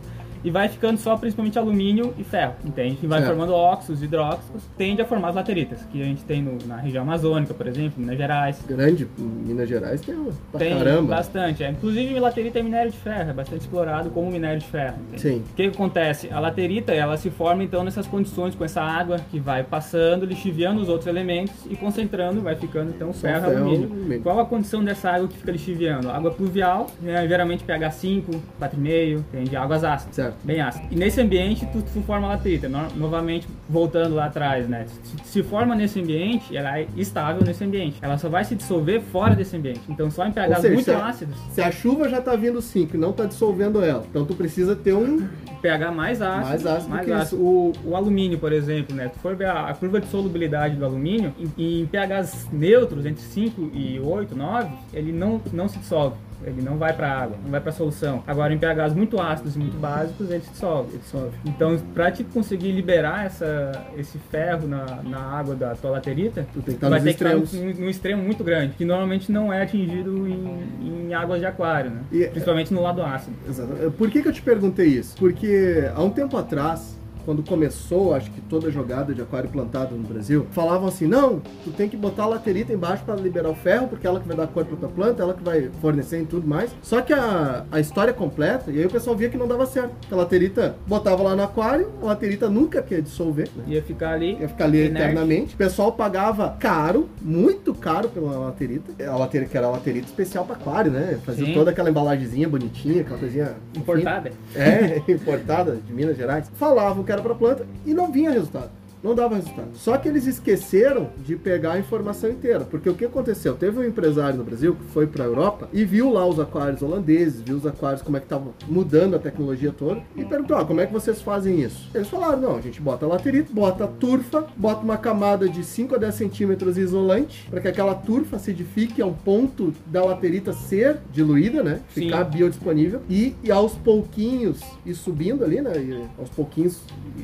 e 0.45 0.51
vai 0.51 0.69
ficando 0.69 0.99
só 0.99 1.17
principalmente 1.17 1.59
alumínio 1.59 2.15
e 2.19 2.23
ferro, 2.23 2.55
entende? 2.65 2.99
E 3.03 3.07
vai 3.07 3.21
Certo. 3.21 3.31
formando 3.33 3.55
óxidos, 3.55 4.03
hidróxidos, 4.03 4.63
tende 4.77 5.01
a 5.01 5.05
formar 5.07 5.29
as 5.31 5.35
lateritas, 5.37 5.85
que 5.91 6.01
a 6.03 6.05
gente 6.05 6.23
tem 6.25 6.43
no- 6.43 6.59
na 6.67 6.77
região 6.77 7.03
amazônica, 7.03 7.55
por 7.55 7.67
exemplo, 7.67 7.95
Minas 8.01 8.19
Gerais. 8.19 8.63
grande, 8.69 9.09
Minas 9.19 9.69
Gerais 9.69 10.01
tem 10.03 10.15
uma 10.15 10.31
pra 10.53 10.59
Tem 10.61 10.77
caramba. 10.77 11.15
bastante. 11.17 11.65
É. 11.65 11.71
Inclusive, 11.71 12.19
laterita 12.21 12.59
é 12.59 12.63
minério 12.63 12.91
de 12.93 12.99
ferro, 12.99 13.31
é 13.31 13.33
bastante 13.33 13.63
explorado 13.63 14.11
como 14.11 14.31
minério 14.31 14.61
de 14.61 14.67
ferro. 14.67 14.97
entende? 15.09 15.21
Sim. 15.23 15.39
O 15.39 15.55
que, 15.55 15.63
que 15.71 15.75
acontece? 15.77 16.29
A 16.31 16.39
laterita 16.41 16.93
ela 16.93 17.17
se 17.17 17.31
forma 17.31 17.63
então 17.65 17.83
nessas 17.83 18.07
condições 18.07 18.55
com 18.55 18.65
essa 18.65 18.83
água 18.83 19.19
que 19.31 19.41
vai 19.41 19.63
passando, 19.65 20.27
lixiviando 20.27 20.81
os 20.83 20.89
outros 20.89 21.07
elementos 21.07 21.55
e 21.71 21.77
concentrando, 21.77 22.41
vai 22.43 22.55
ficando 22.57 22.91
então 22.91 23.13
ferro 23.13 23.39
e 23.39 23.41
ferro, 23.41 23.57
alumínio. 23.57 23.91
alumínio. 23.91 24.21
Qual 24.23 24.39
a 24.39 24.45
condição 24.45 24.85
dessa 24.85 25.11
água 25.11 25.27
que 25.29 25.37
fica 25.39 25.53
lixiviando? 25.53 26.11
Água 26.11 26.31
pluvial, 26.31 26.87
né, 27.01 27.27
geralmente 27.27 27.65
pH 27.65 27.91
5, 27.93 28.31
4,5, 28.59 29.25
tem 29.33 29.45
de 29.45 29.57
águas 29.57 29.85
ácidas. 29.85 30.15
Certo. 30.15 30.34
Bem 30.43 30.61
ácido. 30.61 30.87
E 30.91 30.97
nesse 30.97 31.21
ambiente 31.21 31.67
tu, 31.73 31.83
tu 31.83 32.01
forma 32.03 32.27
a 32.27 32.31
laterita. 32.31 32.69
No- 32.69 32.89
novamente, 32.97 33.47
voltando 33.69 34.15
lá 34.15 34.27
atrás, 34.27 34.69
né? 34.69 34.87
Se, 35.03 35.31
se 35.31 35.43
forma 35.43 35.75
nesse 35.75 36.01
ambiente, 36.01 36.57
ela 36.57 36.79
é 36.79 36.87
estável 36.97 37.43
nesse 37.45 37.63
ambiente. 37.65 37.97
Ela 38.03 38.19
só 38.19 38.29
vai 38.29 38.45
se 38.45 38.55
dissolver 38.55 39.01
fora 39.01 39.35
desse 39.35 39.57
ambiente. 39.57 39.81
Então 39.89 40.11
só 40.11 40.27
em 40.27 40.33
pHs 40.33 40.57
seja, 40.61 40.75
muito 40.75 40.85
se 40.85 40.91
a- 40.93 41.07
ácidos, 41.07 41.37
Se 41.53 41.61
a 41.63 41.71
chuva 41.71 42.09
já 42.09 42.21
tá 42.21 42.35
vindo 42.37 42.61
5 42.61 42.97
e 42.97 42.99
não 42.99 43.13
tá 43.13 43.25
dissolvendo 43.27 43.83
ela, 43.83 44.05
então 44.09 44.25
tu 44.25 44.35
precisa 44.35 44.75
ter 44.77 44.93
um. 44.95 45.27
pH 45.63 45.91
mais 45.93 46.21
ácido. 46.21 46.45
Mais 46.49 46.67
ácido 46.67 46.99
que 46.99 47.13
ácido. 47.13 47.43
O, 47.43 47.73
o 47.85 47.97
alumínio, 47.97 48.39
por 48.39 48.53
exemplo, 48.53 48.95
né? 48.95 49.11
Se 49.13 49.19
for 49.21 49.35
ver 49.35 49.47
a, 49.47 49.69
a 49.69 49.75
curva 49.75 50.01
de 50.01 50.07
solubilidade 50.09 50.77
do 50.77 50.85
alumínio, 50.85 51.33
em, 51.59 51.81
em 51.83 51.87
pHs 51.87 52.49
neutros, 52.53 53.07
entre 53.07 53.23
5 53.23 53.71
e 53.75 53.99
8, 54.01 54.37
9, 54.37 54.69
ele 54.93 55.13
não, 55.13 55.41
não 55.53 55.69
se 55.69 55.79
dissolve. 55.79 56.17
Ele 56.43 56.61
não 56.63 56.77
vai 56.77 56.93
para 56.93 57.11
água, 57.11 57.37
não 57.43 57.51
vai 57.51 57.61
para 57.61 57.73
solução. 57.73 58.23
Agora, 58.27 58.53
em 58.53 58.59
pHs 58.59 58.95
muito 58.95 59.21
ácidos 59.21 59.57
e 59.57 59.59
muito 59.59 59.77
básicos, 59.79 60.31
ele 60.31 60.43
dissolve. 60.51 60.91
Ele 60.91 60.99
dissolve. 60.99 61.37
Então, 61.45 61.79
para 61.95 62.11
te 62.11 62.25
conseguir 62.25 62.73
liberar 62.73 63.27
essa, 63.27 63.73
esse 63.97 64.19
ferro 64.31 64.67
na, 64.67 64.85
na 65.03 65.19
água 65.21 65.55
da 65.55 65.75
tua 65.75 65.93
laterita, 65.93 66.47
Tu 66.53 66.61
tem 66.61 66.65
que 66.65 66.71
estar 66.73 66.89
vai 66.91 67.01
ter 67.01 67.15
que 67.15 67.25
estar 67.25 67.37
extremos. 67.37 67.77
num, 67.79 67.85
num 67.85 67.91
extremo 67.91 68.23
muito 68.23 68.45
grande, 68.45 68.75
que 68.75 68.85
normalmente 68.85 69.31
não 69.33 69.53
é 69.53 69.63
atingido 69.63 70.27
em, 70.29 71.07
em 71.09 71.15
águas 71.15 71.41
de 71.41 71.47
aquário, 71.47 71.91
né? 71.91 72.01
E- 72.13 72.27
Principalmente 72.27 72.73
no 72.75 72.83
lado 72.83 73.03
ácido. 73.03 73.37
Exato. 73.49 73.93
Por 73.93 74.11
que, 74.11 74.21
que 74.23 74.29
eu 74.29 74.33
te 74.33 74.43
perguntei 74.43 74.87
isso? 74.89 75.15
Porque 75.17 75.89
há 75.95 76.03
um 76.03 76.11
tempo 76.11 76.37
atrás, 76.37 76.99
quando 77.25 77.43
começou, 77.43 78.15
acho 78.15 78.31
que 78.31 78.41
toda 78.43 78.69
a 78.69 78.71
jogada 78.71 79.15
de 79.15 79.23
aquário 79.23 79.49
plantado 79.49 79.95
no 79.95 80.07
Brasil, 80.07 80.47
falavam 80.51 80.89
assim: 80.89 81.07
não, 81.07 81.41
tu 81.65 81.71
tem 81.71 81.89
que 81.89 81.97
botar 81.97 82.25
a 82.25 82.27
laterita 82.27 82.73
embaixo 82.73 83.05
para 83.05 83.15
liberar 83.17 83.49
o 83.51 83.55
ferro, 83.55 83.89
porque 83.89 84.07
ela 84.07 84.21
que 84.21 84.27
vai 84.29 84.37
dar 84.37 84.47
cor 84.47 84.65
pra 84.65 84.77
tua 84.77 84.89
planta, 84.89 85.23
ela 85.23 85.35
que 85.35 85.43
vai 85.43 85.71
fornecer 85.81 86.23
e 86.23 86.27
tudo 86.27 86.47
mais. 86.47 86.71
Só 86.83 87.01
que 87.01 87.13
a, 87.13 87.65
a 87.71 87.81
história 87.81 88.13
completa, 88.13 88.71
e 88.71 88.79
aí 88.79 88.87
o 88.87 88.91
pessoal 88.91 89.17
via 89.17 89.29
que 89.29 89.37
não 89.37 89.47
dava 89.49 89.67
certo. 89.67 89.93
A 90.11 90.17
laterita 90.17 90.77
botava 90.87 91.23
lá 91.23 91.35
no 91.37 91.43
aquário, 91.43 91.91
a 92.03 92.07
laterita 92.07 92.49
nunca 92.49 92.83
quer 92.83 93.01
dissolver, 93.01 93.49
né? 93.57 93.65
Ia 93.67 93.83
ficar 93.83 94.13
ali. 94.13 94.37
ia 94.41 94.49
ficar 94.49 94.65
ali 94.65 94.87
Inerte. 94.87 95.03
eternamente. 95.03 95.55
O 95.55 95.59
pessoal 95.59 95.93
pagava 95.93 96.57
caro, 96.59 97.09
muito 97.23 97.75
caro 97.75 98.09
pela 98.09 98.39
laterita. 98.39 98.93
A 99.07 99.17
laterita 99.17 99.51
que 99.51 99.57
era 99.57 99.67
a 99.67 99.71
laterita 99.71 100.07
especial 100.07 100.45
para 100.45 100.57
aquário, 100.57 100.91
né? 100.91 101.19
Fazia 101.25 101.47
Sim. 101.47 101.55
toda 101.55 101.71
aquela 101.71 101.91
embalagenzinha 101.91 102.49
bonitinha, 102.49 103.03
aquela 103.03 103.19
coisinha 103.19 103.55
Importada. 103.77 104.33
é, 104.55 105.03
importada 105.11 105.77
de 105.77 105.93
Minas 105.93 106.17
Gerais. 106.17 106.51
Falavam 106.55 107.03
que 107.05 107.13
para 107.23 107.35
planta 107.35 107.67
e 107.85 107.93
não 107.95 108.11
vinha 108.11 108.31
resultado. 108.31 108.71
Não 109.05 109.15
dava 109.15 109.35
resultado. 109.35 109.69
Só 109.75 109.99
que 109.99 110.09
eles 110.09 110.27
esqueceram 110.27 111.11
de 111.23 111.37
pegar 111.37 111.73
a 111.73 111.79
informação 111.79 112.31
inteira. 112.31 112.61
Porque 112.61 112.89
o 112.89 112.95
que 112.95 113.05
aconteceu? 113.05 113.55
Teve 113.55 113.79
um 113.79 113.85
empresário 113.85 114.39
no 114.39 114.45
Brasil 114.45 114.75
que 114.75 114.85
foi 114.85 115.07
pra 115.07 115.27
Europa 115.27 115.69
e 115.75 115.85
viu 115.85 116.11
lá 116.11 116.27
os 116.27 116.41
aquários 116.41 116.81
holandeses, 116.81 117.43
viu 117.43 117.55
os 117.55 117.67
aquários 117.67 118.01
como 118.01 118.17
é 118.17 118.21
que 118.21 118.27
tava 118.27 118.53
mudando 118.67 119.15
a 119.15 119.19
tecnologia 119.19 119.75
toda 119.77 120.01
e 120.17 120.25
perguntou: 120.25 120.57
ah, 120.57 120.65
como 120.65 120.81
é 120.81 120.87
que 120.87 120.93
vocês 120.93 121.21
fazem 121.21 121.61
isso? 121.61 121.91
Eles 121.95 122.09
falaram: 122.09 122.41
não, 122.41 122.57
a 122.57 122.63
gente 122.63 122.81
bota 122.81 123.07
laterite, 123.07 123.53
bota 123.53 123.87
turfa, 123.87 124.47
bota 124.57 124.83
uma 124.83 124.97
camada 124.97 125.51
de 125.51 125.63
5 125.63 125.97
a 125.97 125.99
10 125.99 126.15
centímetros 126.15 126.79
isolante 126.79 127.47
para 127.51 127.61
que 127.61 127.69
aquela 127.69 127.95
turfa 127.95 128.37
acidifique 128.37 129.03
a 129.03 129.07
um 129.07 129.13
ponto 129.13 129.75
da 129.85 130.03
laterita 130.03 130.55
ser 130.55 130.97
diluída, 131.13 131.63
né? 131.63 131.83
Sim. 131.91 132.05
Ficar 132.07 132.25
biodisponível 132.25 133.03
e, 133.11 133.37
e 133.45 133.53
aos 133.53 133.75
pouquinhos 133.75 134.63
ir 134.87 134.95
subindo 134.95 135.45
ali, 135.45 135.61
né? 135.61 135.73
E 135.77 136.09
aos 136.19 136.31
pouquinhos 136.31 136.81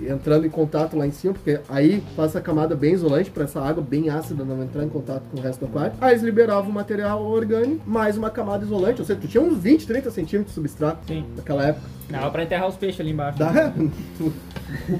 entrando 0.06 0.46
em 0.46 0.50
contato 0.50 0.94
lá 0.94 1.06
em 1.06 1.12
cima, 1.12 1.32
porque 1.32 1.58
aí 1.70 2.02
faz 2.16 2.30
essa 2.30 2.40
camada 2.40 2.74
bem 2.74 2.92
isolante 2.92 3.30
para 3.30 3.44
essa 3.44 3.60
água 3.60 3.82
bem 3.82 4.08
ácida 4.10 4.44
não 4.44 4.62
entrar 4.62 4.84
em 4.84 4.88
contato 4.88 5.22
com 5.30 5.38
o 5.38 5.40
resto 5.42 5.60
do 5.60 5.66
aquário. 5.66 5.92
Aí 6.00 6.12
eles 6.12 6.22
liberavam 6.22 6.70
o 6.70 6.72
material 6.72 7.22
orgânico, 7.24 7.82
mais 7.88 8.16
uma 8.16 8.30
camada 8.30 8.64
isolante, 8.64 9.00
ou 9.00 9.06
seja, 9.06 9.18
tu 9.20 9.28
tinha 9.28 9.42
uns 9.42 9.58
20, 9.58 9.86
30 9.86 10.10
centímetros 10.10 10.48
de 10.50 10.54
substrato 10.54 10.98
Sim. 11.06 11.24
naquela 11.36 11.66
época. 11.68 11.86
Dava 12.10 12.28
pra 12.32 12.42
enterrar 12.42 12.66
os 12.68 12.74
peixes 12.76 13.00
ali 13.00 13.10
embaixo. 13.12 13.38
Dá, 13.38 13.72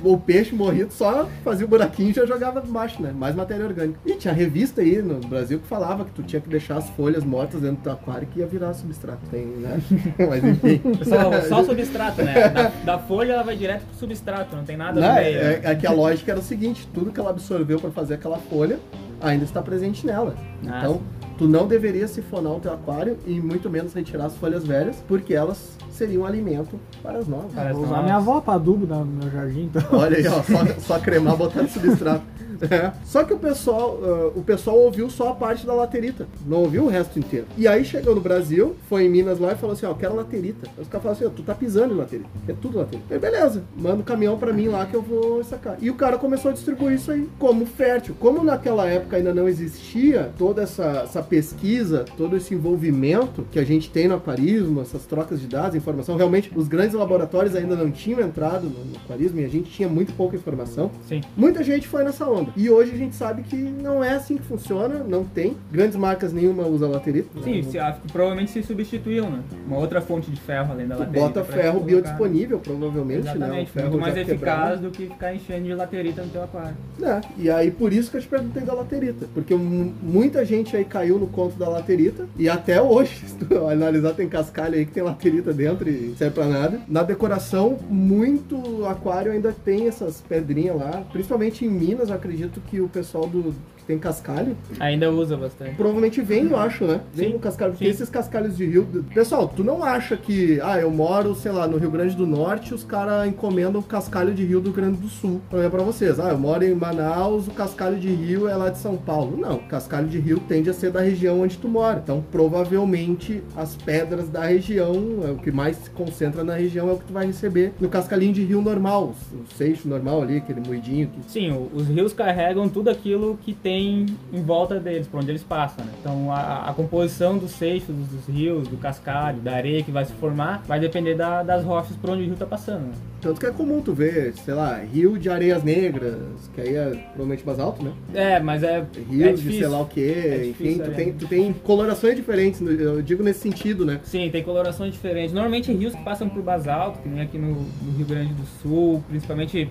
o, 0.04 0.12
o 0.12 0.18
peixe 0.18 0.54
morrido 0.54 0.92
só 0.92 1.28
fazia 1.42 1.66
o 1.66 1.68
buraquinho 1.68 2.10
e 2.10 2.12
já 2.12 2.24
jogava 2.24 2.62
embaixo, 2.64 3.02
né? 3.02 3.12
Mais 3.12 3.34
matéria 3.34 3.66
orgânica. 3.66 3.98
E 4.06 4.14
tinha 4.14 4.32
revista 4.32 4.80
aí 4.80 5.02
no 5.02 5.18
Brasil 5.18 5.58
que 5.58 5.66
falava 5.66 6.04
que 6.04 6.12
tu 6.12 6.22
tinha 6.22 6.40
que 6.40 6.48
deixar 6.48 6.76
as 6.76 6.88
folhas 6.90 7.24
mortas 7.24 7.60
dentro 7.62 7.78
do 7.78 7.82
teu 7.82 7.92
aquário 7.92 8.28
que 8.28 8.38
ia 8.38 8.46
virar 8.46 8.72
substrato. 8.74 9.18
Tem, 9.28 9.44
né? 9.44 9.80
Mas 10.28 10.44
enfim. 10.44 10.80
Só, 11.02 11.42
só 11.48 11.64
substrato, 11.68 12.22
né? 12.22 12.48
Da, 12.48 12.68
da 12.84 12.98
folha 13.00 13.32
ela 13.32 13.42
vai 13.42 13.56
direto 13.56 13.82
pro 13.86 13.98
substrato, 13.98 14.54
não 14.54 14.62
tem 14.64 14.76
nada 14.76 15.00
Não, 15.00 15.08
no 15.08 15.14
meio. 15.14 15.36
é- 15.36 15.60
é 15.64 15.74
que 15.74 15.86
a 15.88 15.92
lógica 15.92 16.30
era 16.30 16.38
o 16.38 16.42
seguinte: 16.44 16.59
tudo 16.92 17.10
que 17.12 17.18
ela 17.20 17.30
absorveu 17.30 17.78
para 17.80 17.90
fazer 17.90 18.14
aquela 18.14 18.38
folha 18.38 18.78
ainda 19.20 19.44
está 19.44 19.60
presente 19.62 20.06
nela. 20.06 20.34
Ah, 20.66 20.78
Então, 20.78 21.00
tu 21.36 21.46
não 21.48 21.66
deveria 21.66 22.06
sifonar 22.08 22.52
o 22.52 22.60
teu 22.60 22.72
aquário 22.72 23.18
e 23.26 23.40
muito 23.40 23.68
menos 23.68 23.92
retirar 23.92 24.26
as 24.26 24.36
folhas 24.36 24.64
velhas, 24.64 25.02
porque 25.08 25.34
elas 25.34 25.76
seriam 25.90 26.24
alimento 26.24 26.78
para 27.02 27.18
as 27.18 27.26
novas. 27.28 27.52
Para 27.52 27.70
as 27.70 27.74
Vou 27.76 27.84
usar 27.84 27.90
novas. 27.90 28.04
minha 28.04 28.16
avó 28.16 28.40
pra 28.40 28.54
adubo 28.54 28.86
no 28.86 29.04
meu 29.04 29.30
jardim, 29.30 29.62
então. 29.64 29.82
Olha 29.92 30.16
aí, 30.16 30.26
ó, 30.26 30.42
só, 30.42 30.66
só 30.80 30.98
cremar, 30.98 31.36
botar 31.36 31.62
no 31.62 31.68
substrato. 31.68 32.22
É. 32.62 32.92
Só 33.04 33.24
que 33.24 33.32
o 33.32 33.38
pessoal, 33.38 33.98
ah, 34.02 34.32
o 34.34 34.42
pessoal 34.42 34.78
ouviu 34.78 35.08
só 35.08 35.30
a 35.30 35.34
parte 35.34 35.66
da 35.66 35.74
laterita, 35.74 36.26
não 36.46 36.58
ouviu 36.58 36.84
o 36.84 36.88
resto 36.88 37.18
inteiro. 37.18 37.46
E 37.56 37.66
aí 37.66 37.84
chegou 37.84 38.14
no 38.14 38.20
Brasil, 38.20 38.76
foi 38.88 39.04
em 39.04 39.08
Minas 39.08 39.38
lá 39.38 39.52
e 39.52 39.56
falou 39.56 39.74
assim, 39.74 39.86
ó, 39.86 39.94
quero 39.94 40.14
laterita. 40.14 40.68
Aí 40.76 40.82
os 40.82 40.88
caras 40.88 41.02
falaram 41.02 41.12
assim, 41.12 41.26
ó, 41.26 41.30
tu 41.30 41.42
tá 41.42 41.54
pisando 41.54 41.94
em 41.94 41.96
laterita, 41.96 42.28
é 42.48 42.52
tudo 42.52 42.78
laterita. 42.78 43.14
Aí 43.14 43.20
beleza, 43.20 43.62
manda 43.76 44.00
o 44.00 44.04
caminhão 44.04 44.38
pra 44.38 44.52
mim 44.52 44.68
lá 44.68 44.86
que 44.86 44.94
eu 44.94 45.02
vou 45.02 45.42
sacar. 45.44 45.76
E 45.80 45.90
o 45.90 45.94
cara 45.94 46.18
começou 46.18 46.50
a 46.50 46.54
distribuir 46.54 46.96
isso 46.96 47.10
aí 47.10 47.28
como 47.38 47.64
fértil. 47.66 48.14
Como 48.18 48.42
naquela 48.44 48.86
época 48.86 49.16
ainda 49.16 49.32
não 49.32 49.48
existia 49.48 50.30
toda 50.38 50.62
essa, 50.62 51.02
essa 51.04 51.22
pesquisa, 51.22 52.04
todo 52.16 52.36
esse 52.36 52.54
envolvimento 52.54 53.44
que 53.50 53.58
a 53.58 53.64
gente 53.64 53.90
tem 53.90 54.08
no 54.08 54.16
aquarismo, 54.16 54.80
essas 54.80 55.04
trocas 55.04 55.40
de 55.40 55.46
dados, 55.46 55.74
informação, 55.74 56.16
realmente 56.16 56.50
os 56.54 56.68
grandes 56.68 56.94
laboratórios 56.94 57.54
ainda 57.54 57.74
não 57.74 57.90
tinham 57.90 58.20
entrado 58.20 58.64
no, 58.64 58.84
no 58.84 58.96
aquarismo 59.04 59.40
e 59.40 59.44
a 59.44 59.48
gente 59.48 59.70
tinha 59.70 59.88
muito 59.88 60.12
pouca 60.12 60.36
informação. 60.36 60.90
Sim. 61.08 61.20
Muita 61.36 61.62
gente 61.62 61.88
foi 61.88 62.04
nessa 62.04 62.26
onda. 62.26 62.49
E 62.56 62.68
hoje 62.70 62.92
a 62.92 62.96
gente 62.96 63.14
sabe 63.14 63.42
que 63.42 63.56
não 63.56 64.02
é 64.02 64.14
assim 64.14 64.36
que 64.36 64.42
funciona, 64.44 65.04
não 65.06 65.24
tem. 65.24 65.56
Grandes 65.70 65.96
marcas 65.96 66.32
nenhuma 66.32 66.64
usa 66.66 66.86
laterita. 66.86 67.28
Sim, 67.42 67.62
se, 67.62 67.78
ah, 67.78 67.96
provavelmente 68.12 68.50
se 68.50 68.62
substituiu, 68.62 69.28
né? 69.28 69.40
Uma 69.66 69.78
outra 69.78 70.00
fonte 70.00 70.30
de 70.30 70.40
ferro 70.40 70.72
além 70.72 70.86
da 70.86 70.96
Tu 70.96 70.98
laterita. 71.00 71.20
bota 71.26 71.44
ferro 71.44 71.72
colocar. 71.80 71.86
biodisponível, 71.86 72.58
provavelmente, 72.58 73.24
né? 73.24 73.30
Exatamente, 73.36 73.70
O 73.70 73.72
ferro 73.72 73.88
muito 73.90 74.00
mais 74.02 74.16
eficaz 74.16 74.38
quebrado. 74.38 74.82
do 74.82 74.90
que 74.90 75.06
ficar 75.06 75.34
enchendo 75.34 75.64
de 75.64 75.74
laterita 75.74 76.22
no 76.22 76.28
teu 76.28 76.42
aquário. 76.42 76.76
É, 77.02 77.20
e 77.38 77.50
aí 77.50 77.70
por 77.70 77.92
isso 77.92 78.10
que 78.10 78.16
eu 78.16 78.20
te 78.20 78.28
perguntei 78.28 78.62
da 78.62 78.74
laterita. 78.74 79.26
Porque 79.34 79.54
mu- 79.54 79.92
muita 80.02 80.44
gente 80.44 80.76
aí 80.76 80.84
caiu 80.84 81.18
no 81.18 81.26
conto 81.26 81.56
da 81.58 81.68
laterita. 81.68 82.26
E 82.36 82.48
até 82.48 82.80
hoje, 82.80 83.24
se 83.26 83.34
tu 83.36 83.66
analisar, 83.66 84.12
tem 84.14 84.28
cascalho 84.28 84.74
aí 84.74 84.84
que 84.86 84.92
tem 84.92 85.02
laterita 85.02 85.52
dentro 85.52 85.88
e 85.88 86.14
serve 86.16 86.34
pra 86.34 86.46
nada. 86.46 86.80
Na 86.88 87.02
decoração, 87.02 87.76
muito 87.88 88.84
aquário 88.86 89.32
ainda 89.32 89.52
tem 89.64 89.86
essas 89.88 90.20
pedrinhas 90.20 90.76
lá. 90.76 91.02
Principalmente 91.12 91.64
em 91.64 91.68
Minas, 91.68 92.08
eu 92.08 92.14
acredito 92.14 92.39
que 92.60 92.80
o 92.80 92.88
pessoal 92.88 93.26
do 93.26 93.54
tem 93.90 93.98
cascalho 93.98 94.56
Ainda 94.78 95.10
usa 95.10 95.36
bastante. 95.36 95.74
Provavelmente 95.74 96.20
vem, 96.20 96.44
eu 96.44 96.56
acho, 96.56 96.84
né? 96.84 97.00
Vem 97.12 97.28
Sim, 97.28 97.32
no 97.34 97.40
cascalho. 97.40 97.72
Porque 97.72 97.86
sim. 97.86 97.90
esses 97.90 98.08
cascalhos 98.08 98.56
de 98.56 98.64
rio. 98.64 98.86
Pessoal, 99.12 99.48
tu 99.48 99.64
não 99.64 99.82
acha 99.82 100.16
que, 100.16 100.60
ah, 100.62 100.78
eu 100.78 100.90
moro, 100.90 101.34
sei 101.34 101.50
lá, 101.50 101.66
no 101.66 101.76
Rio 101.76 101.90
Grande 101.90 102.14
do 102.14 102.26
Norte, 102.26 102.72
os 102.72 102.84
caras 102.84 103.26
encomendam 103.26 103.82
cascalho 103.82 104.32
de 104.32 104.44
rio 104.44 104.60
do 104.60 104.66
Rio 104.66 104.76
Grande 104.76 104.98
do 104.98 105.08
Sul. 105.08 105.40
Pra 105.50 105.68
pra 105.68 105.82
vocês. 105.82 106.20
Ah, 106.20 106.28
eu 106.30 106.38
moro 106.38 106.64
em 106.64 106.74
Manaus, 106.74 107.48
o 107.48 107.50
cascalho 107.50 107.98
de 107.98 108.08
rio 108.08 108.48
é 108.48 108.54
lá 108.54 108.68
de 108.68 108.78
São 108.78 108.96
Paulo. 108.96 109.36
Não, 109.36 109.58
cascalho 109.58 110.06
de 110.06 110.18
rio 110.18 110.38
tende 110.48 110.70
a 110.70 110.72
ser 110.72 110.92
da 110.92 111.00
região 111.00 111.40
onde 111.40 111.58
tu 111.58 111.68
mora. 111.68 112.00
Então, 112.02 112.24
provavelmente, 112.30 113.42
as 113.56 113.74
pedras 113.74 114.28
da 114.28 114.44
região, 114.44 114.94
é 115.26 115.30
o 115.30 115.36
que 115.36 115.50
mais 115.50 115.76
se 115.76 115.90
concentra 115.90 116.44
na 116.44 116.54
região, 116.54 116.88
é 116.88 116.92
o 116.92 116.98
que 116.98 117.06
tu 117.06 117.12
vai 117.12 117.26
receber 117.26 117.72
no 117.80 117.88
cascalhinho 117.88 118.32
de 118.32 118.44
rio 118.44 118.62
normal. 118.62 119.14
O 119.32 119.54
seixo 119.56 119.88
normal 119.88 120.22
ali, 120.22 120.36
aquele 120.36 120.60
moidinho 120.60 121.08
que 121.08 121.30
Sim, 121.30 121.68
os 121.74 121.88
rios 121.88 122.12
carregam 122.12 122.68
tudo 122.68 122.88
aquilo 122.90 123.38
que 123.42 123.52
tem 123.52 123.79
em 123.80 124.42
volta 124.42 124.78
deles, 124.78 125.06
por 125.06 125.20
onde 125.20 125.30
eles 125.30 125.42
passam, 125.42 125.84
né? 125.84 125.92
Então 126.00 126.32
a, 126.32 126.68
a 126.70 126.74
composição 126.74 127.38
dos 127.38 127.50
seixos 127.52 127.94
dos, 127.94 128.26
rios, 128.34 128.68
do 128.68 128.76
cascalho, 128.76 129.38
da 129.40 129.52
areia 129.54 129.82
que 129.82 129.90
vai 129.90 130.04
se 130.04 130.12
formar, 130.14 130.62
vai 130.66 130.78
depender 130.80 131.14
da- 131.14 131.42
das 131.42 131.64
rochas 131.64 131.96
por 131.96 132.10
onde 132.10 132.22
o 132.22 132.26
rio 132.26 132.36
tá 132.36 132.46
passando. 132.46 132.86
né? 132.88 132.92
Tanto 133.20 133.38
que 133.38 133.44
é 133.46 133.50
comum 133.50 133.82
tu 133.82 133.92
ver, 133.92 134.32
sei 134.32 134.54
lá, 134.54 134.78
rio 134.78 135.18
de 135.18 135.28
areias 135.28 135.62
negras, 135.62 136.14
que 136.54 136.60
aí 136.62 136.74
é 136.74 136.86
provavelmente 137.08 137.44
basalto, 137.44 137.82
né? 137.84 137.92
É, 138.14 138.40
mas 138.40 138.62
é, 138.62 138.82
Rios 139.10 139.28
é 139.28 139.32
de 139.34 139.58
sei 139.58 139.66
lá 139.68 139.80
o 139.82 139.86
que, 139.86 140.00
É 140.02 140.46
enfim, 140.48 140.78
tu 140.78 140.90
é. 140.90 140.94
tem, 140.94 141.12
tu 141.12 141.28
tem 141.28 141.52
colorações 141.52 142.16
diferentes, 142.16 142.60
eu 142.62 143.02
digo 143.02 143.22
nesse 143.22 143.40
sentido, 143.40 143.84
né? 143.84 144.00
Sim, 144.04 144.30
tem 144.30 144.42
colorações 144.42 144.92
diferentes. 144.94 145.32
Normalmente 145.34 145.70
rios 145.70 145.94
que 145.94 146.02
passam 146.02 146.28
por 146.30 146.42
basalto, 146.42 146.98
que 147.00 147.08
nem 147.10 147.20
aqui 147.20 147.36
no, 147.36 147.48
no 147.56 147.96
Rio 147.98 148.06
Grande 148.06 148.32
do 148.32 148.44
Sul, 148.62 149.04
principalmente 149.08 149.68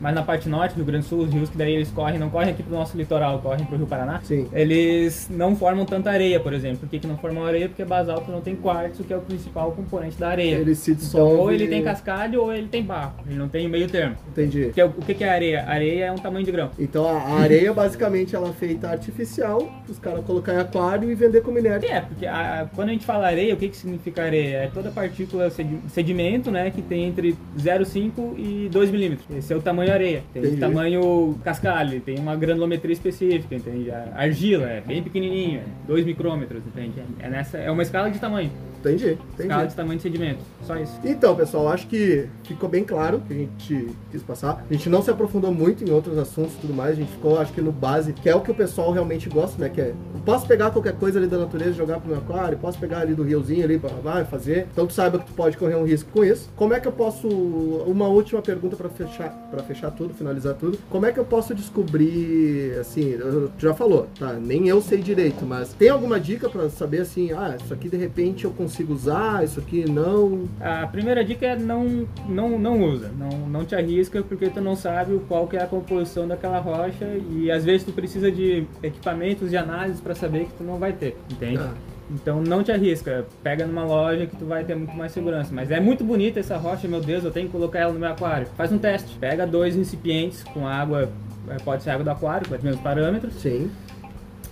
mais 0.00 0.14
na 0.14 0.22
parte 0.22 0.48
norte 0.48 0.72
do 0.72 0.76
Rio 0.78 0.86
Grande 0.86 1.04
do 1.04 1.08
Sul, 1.08 1.20
os 1.20 1.32
rios 1.32 1.48
que 1.50 1.56
daí 1.56 1.74
eles 1.74 1.90
correm, 1.90 2.18
não 2.18 2.30
correm 2.30 2.50
aqui 2.50 2.62
pro 2.62 2.72
nosso 2.74 2.96
litoral, 2.96 3.38
correm 3.40 3.64
pro 3.64 3.76
Rio 3.76 3.86
Paraná. 3.86 4.20
Sim. 4.22 4.46
Eles 4.52 5.28
não 5.30 5.54
formam 5.56 5.84
tanta 5.84 6.10
areia, 6.10 6.40
por 6.40 6.52
exemplo. 6.52 6.78
Por 6.80 6.88
que, 6.88 6.98
que 6.98 7.06
não 7.06 7.16
formam 7.18 7.44
areia? 7.44 7.68
Porque 7.68 7.84
basalto 7.84 8.30
não 8.30 8.40
tem 8.40 8.56
quartzo, 8.56 9.04
que 9.04 9.12
é 9.12 9.16
o 9.16 9.20
principal 9.20 9.72
componente 9.72 10.16
da 10.18 10.28
areia. 10.28 10.56
Ele 10.56 10.74
se 10.74 10.92
Então, 10.92 11.00
dissolve. 11.02 11.34
ou 11.36 11.52
ele 11.52 11.68
tem 11.68 11.82
cascalho 11.82 12.42
ou 12.42 12.52
ele 12.52 12.68
tem 12.68 12.82
barro. 12.82 13.14
Ele 13.26 13.38
não 13.38 13.48
tem 13.48 13.68
meio 13.68 13.88
termo. 13.88 14.16
Entendi. 14.28 14.64
Porque, 14.66 14.82
o 14.82 14.90
que, 14.92 15.14
que 15.14 15.24
é 15.24 15.28
areia? 15.28 15.64
Areia 15.66 16.04
é 16.06 16.12
um 16.12 16.16
tamanho 16.18 16.44
de 16.44 16.52
grão. 16.52 16.70
Então 16.78 17.06
a 17.06 17.40
areia, 17.40 17.72
basicamente, 17.72 18.34
ela 18.34 18.48
é 18.48 18.52
feita 18.52 18.88
artificial, 18.88 19.70
os 19.88 19.98
caras 19.98 20.24
colocar 20.24 20.54
em 20.54 20.58
aquário 20.58 21.10
e 21.10 21.14
vender 21.14 21.42
como 21.42 21.58
inerte. 21.58 21.86
É, 21.86 22.00
porque 22.00 22.26
a- 22.26 22.68
quando 22.74 22.88
a 22.88 22.92
gente 22.92 23.04
fala 23.04 23.26
areia, 23.26 23.54
o 23.54 23.56
que, 23.56 23.68
que 23.68 23.76
significa 23.76 24.22
areia? 24.24 24.56
É 24.64 24.66
toda 24.72 24.90
partícula 24.90 25.50
sedi- 25.50 25.80
sedimento, 25.88 26.50
né, 26.50 26.70
que 26.70 26.80
tem 26.82 27.04
entre 27.06 27.36
0,5 27.58 28.34
e 28.38 28.68
2 28.70 28.90
milímetros. 28.90 29.26
Esse 29.36 29.52
é 29.52 29.56
o 29.56 29.62
tamanho 29.62 29.89
areia. 29.94 30.22
Tem 30.32 30.42
Entendi. 30.42 30.60
tamanho 30.60 31.38
cascalho, 31.44 32.00
tem 32.00 32.18
uma 32.18 32.36
granulometria 32.36 32.92
específica, 32.92 33.54
entende? 33.54 33.90
A 33.90 34.12
argila 34.16 34.66
é 34.68 34.80
bem 34.80 35.02
pequenininho, 35.02 35.62
2 35.86 36.04
micrômetros, 36.04 36.62
entende? 36.66 37.02
É, 37.18 37.28
nessa, 37.28 37.58
é 37.58 37.70
uma 37.70 37.82
escala 37.82 38.10
de 38.10 38.18
tamanho, 38.18 38.50
Entendi, 38.80 39.18
escala 39.38 39.54
entendi. 39.54 39.68
de 39.68 39.74
tamanho 39.74 39.96
de 39.98 40.02
sedimento, 40.02 40.40
só 40.66 40.74
isso. 40.76 40.98
Então, 41.04 41.36
pessoal, 41.36 41.68
acho 41.68 41.86
que 41.86 42.26
ficou 42.44 42.68
bem 42.68 42.82
claro 42.82 43.18
o 43.18 43.20
que 43.20 43.32
a 43.32 43.36
gente 43.36 43.94
quis 44.10 44.22
passar. 44.22 44.64
A 44.68 44.72
gente 44.72 44.88
não 44.88 45.02
se 45.02 45.10
aprofundou 45.10 45.52
muito 45.52 45.84
em 45.84 45.90
outros 45.90 46.16
assuntos 46.16 46.54
e 46.54 46.58
tudo 46.58 46.72
mais, 46.72 46.92
a 46.92 46.94
gente 46.94 47.12
ficou, 47.12 47.38
acho 47.38 47.52
que 47.52 47.60
no 47.60 47.72
base, 47.72 48.12
que 48.14 48.28
é 48.28 48.34
o 48.34 48.40
que 48.40 48.50
o 48.50 48.54
pessoal 48.54 48.90
realmente 48.90 49.28
gosta, 49.28 49.60
né? 49.60 49.68
Que 49.68 49.80
é, 49.82 49.94
posso 50.24 50.46
pegar 50.46 50.70
qualquer 50.70 50.94
coisa 50.94 51.18
ali 51.18 51.28
da 51.28 51.36
natureza 51.36 51.70
e 51.70 51.74
jogar 51.74 52.00
pro 52.00 52.08
meu 52.08 52.18
aquário, 52.18 52.56
posso 52.56 52.78
pegar 52.78 53.00
ali 53.00 53.14
do 53.14 53.22
riozinho 53.22 53.64
ali, 53.64 53.78
blá, 53.78 54.24
fazer. 54.24 54.66
Então 54.72 54.86
tu 54.86 54.92
saiba 54.92 55.18
que 55.18 55.26
tu 55.26 55.32
pode 55.32 55.56
correr 55.58 55.74
um 55.74 55.84
risco 55.84 56.10
com 56.10 56.24
isso. 56.24 56.50
Como 56.56 56.72
é 56.72 56.80
que 56.80 56.88
eu 56.88 56.92
posso, 56.92 57.28
uma 57.28 58.08
última 58.08 58.40
pergunta 58.40 58.76
pra 58.76 58.88
fechar, 58.88 59.28
para 59.50 59.62
fechar 59.62 59.79
tudo, 59.88 60.12
finalizar 60.12 60.54
tudo. 60.54 60.76
Como 60.90 61.06
é 61.06 61.12
que 61.12 61.20
eu 61.20 61.24
posso 61.24 61.54
descobrir, 61.54 62.76
assim, 62.80 63.16
tu 63.56 63.62
já 63.62 63.72
falou, 63.72 64.08
tá? 64.18 64.32
Nem 64.32 64.66
eu 64.66 64.80
sei 64.82 64.98
direito, 64.98 65.46
mas 65.46 65.72
tem 65.72 65.88
alguma 65.88 66.18
dica 66.18 66.48
pra 66.48 66.68
saber 66.68 67.02
assim, 67.02 67.32
ah, 67.32 67.56
isso 67.62 67.72
aqui 67.72 67.88
de 67.88 67.96
repente 67.96 68.44
eu 68.44 68.50
consigo 68.50 68.92
usar, 68.92 69.44
isso 69.44 69.60
aqui 69.60 69.88
não, 69.88 70.48
A 70.60 70.86
primeira 70.88 71.24
dica 71.24 71.46
é 71.46 71.56
não, 71.56 72.08
não, 72.28 72.58
não 72.58 72.82
usa, 72.82 73.10
não, 73.16 73.48
não 73.48 73.64
te 73.64 73.74
arrisca 73.74 74.22
porque 74.22 74.50
tu 74.50 74.60
não 74.60 74.74
sabe 74.74 75.14
o 75.14 75.20
qual 75.20 75.46
que 75.46 75.56
é 75.56 75.62
a 75.62 75.66
composição 75.66 76.26
daquela 76.26 76.58
rocha 76.58 77.06
e 77.30 77.50
às 77.50 77.64
vezes 77.64 77.84
tu 77.84 77.92
precisa 77.92 78.30
de 78.30 78.66
equipamentos 78.82 79.50
de 79.50 79.56
análise 79.56 80.00
para 80.02 80.14
saber 80.14 80.46
que 80.46 80.54
tu 80.54 80.64
não 80.64 80.78
vai 80.78 80.92
ter, 80.92 81.16
entende? 81.30 81.58
Ah. 81.58 81.74
Então 82.12 82.42
não 82.42 82.62
te 82.62 82.72
arrisca, 82.72 83.24
pega 83.42 83.66
numa 83.66 83.84
loja 83.84 84.26
que 84.26 84.36
tu 84.36 84.44
vai 84.44 84.64
ter 84.64 84.74
muito 84.74 84.94
mais 84.96 85.12
segurança. 85.12 85.50
Mas 85.52 85.70
é 85.70 85.78
muito 85.78 86.02
bonita 86.02 86.40
essa 86.40 86.56
rocha, 86.56 86.88
meu 86.88 87.00
Deus, 87.00 87.24
eu 87.24 87.30
tenho 87.30 87.46
que 87.46 87.52
colocar 87.52 87.78
ela 87.78 87.92
no 87.92 88.00
meu 88.00 88.10
aquário. 88.10 88.48
Faz 88.56 88.72
um 88.72 88.78
teste, 88.78 89.16
pega 89.18 89.46
dois 89.46 89.76
recipientes 89.76 90.42
com 90.42 90.66
água, 90.66 91.08
eh, 91.48 91.56
pode 91.64 91.82
ser 91.82 91.90
água 91.90 92.04
do 92.04 92.10
aquário, 92.10 92.48
com 92.48 92.54
os 92.54 92.62
mesmos 92.62 92.82
parâmetros, 92.82 93.34
Sim. 93.34 93.70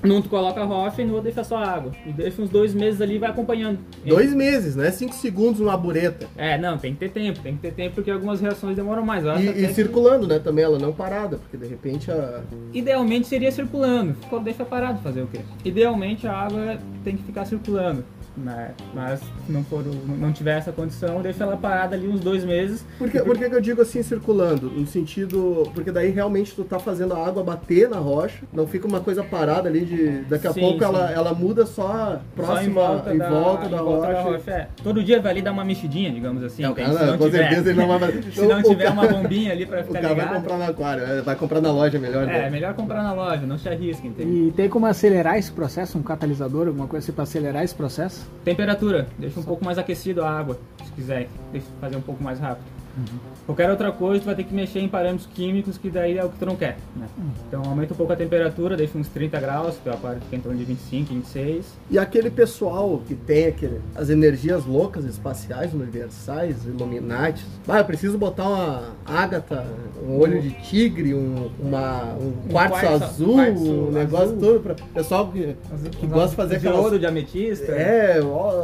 Num 0.03 0.23
tu 0.23 0.29
coloca 0.29 0.61
a 0.61 0.65
rocha 0.65 1.03
e 1.03 1.05
no 1.05 1.15
outro 1.15 1.25
deixa 1.25 1.43
só 1.43 1.57
água. 1.57 1.93
E 2.07 2.13
deixa 2.13 2.41
uns 2.41 2.49
dois 2.51 2.73
meses 2.73 3.01
ali 3.01 3.17
e 3.17 3.19
vai 3.19 3.31
acompanhando. 3.31 3.79
Dois 4.07 4.33
meses, 4.33 4.77
né? 4.77 4.91
Cinco 4.91 5.15
segundos 5.15 5.61
numa 5.61 5.77
bureta. 5.77 6.27
É, 6.37 6.57
não, 6.57 6.79
tem 6.79 6.93
que 6.95 7.01
ter 7.01 7.11
tempo, 7.11 7.41
tem 7.41 7.55
que 7.57 7.63
ter 7.63 7.73
tempo 7.73 7.97
porque 7.97 8.11
algumas 8.11 8.41
reações 8.41 8.77
demoram 8.77 9.05
mais. 9.05 9.25
E, 9.25 9.49
e 9.49 9.67
que- 9.67 9.75
circulando, 9.75 10.27
né? 10.27 10.39
Também 10.39 10.65
ela 10.65 10.79
não 10.79 10.93
parada, 10.93 11.37
porque 11.39 11.57
de 11.57 11.67
repente 11.67 12.11
a. 12.11 12.43
Idealmente 12.73 13.27
seria 13.27 13.51
circulando. 13.51 14.15
Deixa 14.45 14.65
parado 14.65 15.01
fazer 15.01 15.23
o 15.23 15.27
quê? 15.27 15.41
Idealmente 15.65 16.27
a 16.27 16.33
água 16.33 16.79
tem 17.05 17.17
que 17.17 17.23
ficar 17.25 17.45
circulando. 17.45 18.05
Né? 18.45 18.71
Mas 18.95 19.21
se 19.21 19.51
não, 19.53 19.65
for, 19.65 19.81
o- 19.87 20.17
não 20.17 20.33
tiver 20.33 20.59
essa 20.59 20.71
condição, 20.73 21.21
deixa 21.21 21.43
ela 21.45 21.57
parada 21.57 21.97
ali 21.97 22.07
uns 22.07 22.21
dois 22.21 22.45
meses. 22.45 22.85
Por 22.99 23.11
que, 23.11 23.19
por 23.21 23.37
que 23.37 23.49
que 23.49 23.55
eu 23.55 23.61
digo 23.61 23.83
assim 23.83 24.03
circulando? 24.03 24.71
No 24.71 24.87
sentido. 24.87 25.69
Porque 25.75 25.91
daí 25.91 26.11
realmente 26.11 26.55
tu 26.55 26.63
tá 26.65 26.79
fazendo 26.79 27.15
a 27.15 27.27
água 27.27 27.43
bater 27.43 27.89
na 27.89 27.99
rocha, 27.99 28.45
não 28.53 28.67
fica 28.67 28.87
uma 28.87 29.01
coisa 29.01 29.23
parada 29.25 29.69
ali 29.69 29.85
de. 29.85 30.09
Daqui 30.29 30.47
a 30.47 30.53
Sim, 30.53 30.61
pouco 30.61 30.79
sim. 30.79 30.85
ela, 30.85 31.11
ela 31.11 31.35
muda 31.35 31.67
só 31.67 32.21
próxima 32.37 32.57
Só 32.57 32.63
em 32.63 32.71
volta, 32.73 33.15
em 33.15 33.19
da, 33.19 33.29
volta 33.29 33.69
da 33.69 33.77
em 33.77 33.81
volta 33.81 34.23
rocha. 34.23 34.51
é. 34.51 34.69
Todo 34.83 35.03
dia 35.03 35.21
vai 35.21 35.33
ali 35.33 35.43
dar 35.43 35.53
uma 35.53 35.65
mexidinha, 35.65 36.11
digamos 36.13 36.43
assim. 36.43 36.63
Não, 36.63 36.75
cara, 36.75 36.93
se 36.97 37.05
não 37.05 37.19
com 37.19 37.25
tiver, 37.25 37.39
certeza 37.49 37.71
ele 37.71 37.79
não 37.81 37.99
vai 37.99 38.13
se 38.13 38.41
não 38.47 38.59
o 38.59 38.63
tiver 38.63 38.85
cara- 38.85 38.91
uma 38.93 39.07
bombinha 39.09 39.53
ali 39.53 39.67
pra 39.67 39.81
O 39.81 39.85
ficar 39.85 40.01
cara 40.01 40.15
vai 40.15 40.25
ligado. 40.25 40.41
comprar 40.43 40.57
no 40.59 40.65
aquário, 40.65 41.03
é, 41.05 41.23
vai 41.23 41.37
comprar 41.37 41.61
na 41.61 41.73
loja 41.73 41.99
melhor. 41.99 42.29
É, 42.29 42.39
é 42.39 42.43
né? 42.43 42.51
melhor 42.51 42.75
comprar 42.75 43.03
na 43.03 43.13
loja, 43.13 43.47
não 43.47 43.59
se 43.59 43.69
arrisca, 43.69 44.07
entende? 44.07 44.31
E 44.49 44.53
tem 44.53 44.69
como 44.69 44.87
acelerar 44.87 45.37
esse 45.39 45.51
processo, 45.51 45.99
um 45.99 46.03
catalisador, 46.03 46.69
alguma 46.69 46.87
coisa 46.87 47.05
assim 47.05 47.13
pra 47.13 47.25
acelerar 47.25 47.65
esse 47.65 47.75
processo? 47.75 48.28
Temperatura, 48.45 49.09
deixa 49.19 49.39
um 49.41 49.43
pouco 49.43 49.65
mais 49.65 49.79
aquecido 49.79 50.23
a 50.23 50.31
água, 50.31 50.59
se 50.85 50.93
quiser, 50.93 51.29
deixa 51.53 51.67
fazer 51.81 51.97
um 51.97 52.01
pouco 52.01 52.23
mais 52.23 52.39
rápido. 52.39 52.78
Uhum. 52.99 53.19
Qualquer 53.47 53.71
outra 53.71 53.91
coisa, 53.93 54.21
tu 54.21 54.27
vai 54.27 54.35
ter 54.35 54.45
que 54.45 54.53
mexer 54.55 54.81
em 54.81 54.89
parâmetros 54.89 55.27
químicos, 55.35 55.79
que 55.79 55.89
daí 55.89 56.19
é 56.19 56.25
o 56.25 56.29
que 56.29 56.39
tu 56.39 56.45
não 56.45 56.57
quer. 56.57 56.77
Né? 56.95 57.07
Uhum. 57.17 57.31
Então 57.49 57.63
aumenta 57.65 57.95
um 57.95 57.97
pouco 57.97 58.13
a 58.13 58.17
temperatura, 58.17 58.77
deixa 58.77 58.99
uns 58.99 59.09
30 59.09 59.41
graus, 59.41 59.77
que 59.83 59.89
o 59.89 59.93
aquário 59.93 60.21
fica 60.21 60.37
em 60.37 60.41
torno 60.41 60.59
de 60.59 60.65
25, 60.65 61.15
26. 61.15 61.67
E 61.91 61.99
aquele 61.99 62.31
pessoal 62.31 63.01
que 63.07 63.15
tem 63.15 63.47
aquele, 63.47 63.81
as 63.95 64.11
energias 64.11 64.67
loucas 64.67 65.05
espaciais, 65.05 65.73
universais, 65.73 66.65
Illuminati. 66.67 67.45
Ah, 67.67 67.79
eu 67.79 67.85
preciso 67.85 68.19
botar 68.19 68.49
uma 68.49 68.83
ágata, 69.07 69.67
um 70.07 70.19
olho 70.19 70.43
de 70.43 70.51
tigre, 70.63 71.15
um, 71.15 71.51
uma, 71.59 72.15
um 72.15 72.33
quartzo, 72.51 72.81
quartzo- 72.81 73.05
azul, 73.05 73.35
quartzo 73.35 73.71
um 73.73 73.91
negócio 73.91 74.27
azul. 74.27 74.39
todo 74.41 74.61
para 74.61 74.75
pessoal 74.75 75.29
que, 75.29 75.57
que 75.99 76.07
gosta 76.07 76.31
de 76.31 76.37
fazer 76.37 76.69
ouro, 76.69 76.99
de 76.99 77.07
ametista. 77.07 77.73
É, 77.73 78.21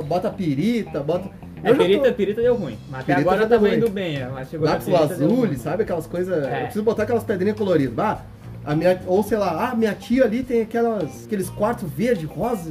bota 0.06 0.30
pirita, 0.30 1.00
bota... 1.00 1.30
É, 1.64 1.68
já 1.68 1.74
tô- 1.74 1.82
perita, 1.84 2.12
perita 2.12 2.42
deu 2.42 2.54
ruim. 2.56 2.78
Mas 2.90 3.00
até 3.00 3.14
Perita 3.14 3.30
agora 3.34 3.46
tá 3.48 3.68
indo 3.76 3.90
bem. 3.90 4.16
é, 4.16 4.28
Mas 4.28 4.48
chegou 4.50 4.66
Lápis 4.68 4.84
perita, 4.86 5.04
azul, 5.14 5.54
sabe? 5.56 5.82
Aquelas 5.82 6.06
coisas. 6.06 6.44
É. 6.46 6.56
Eu 6.58 6.62
preciso 6.64 6.84
botar 6.84 7.02
aquelas 7.04 7.24
pedrinhas 7.24 7.56
coloridas. 7.56 7.98
Ah, 7.98 8.20
a 8.64 8.74
minha, 8.74 9.00
ou 9.06 9.22
sei 9.22 9.36
lá, 9.38 9.70
ah, 9.70 9.74
minha 9.74 9.92
tia 9.94 10.24
ali 10.24 10.42
tem 10.42 10.62
aquelas, 10.62 11.24
aqueles 11.26 11.50
quartos 11.50 11.88
verde, 11.90 12.24
rosa, 12.26 12.70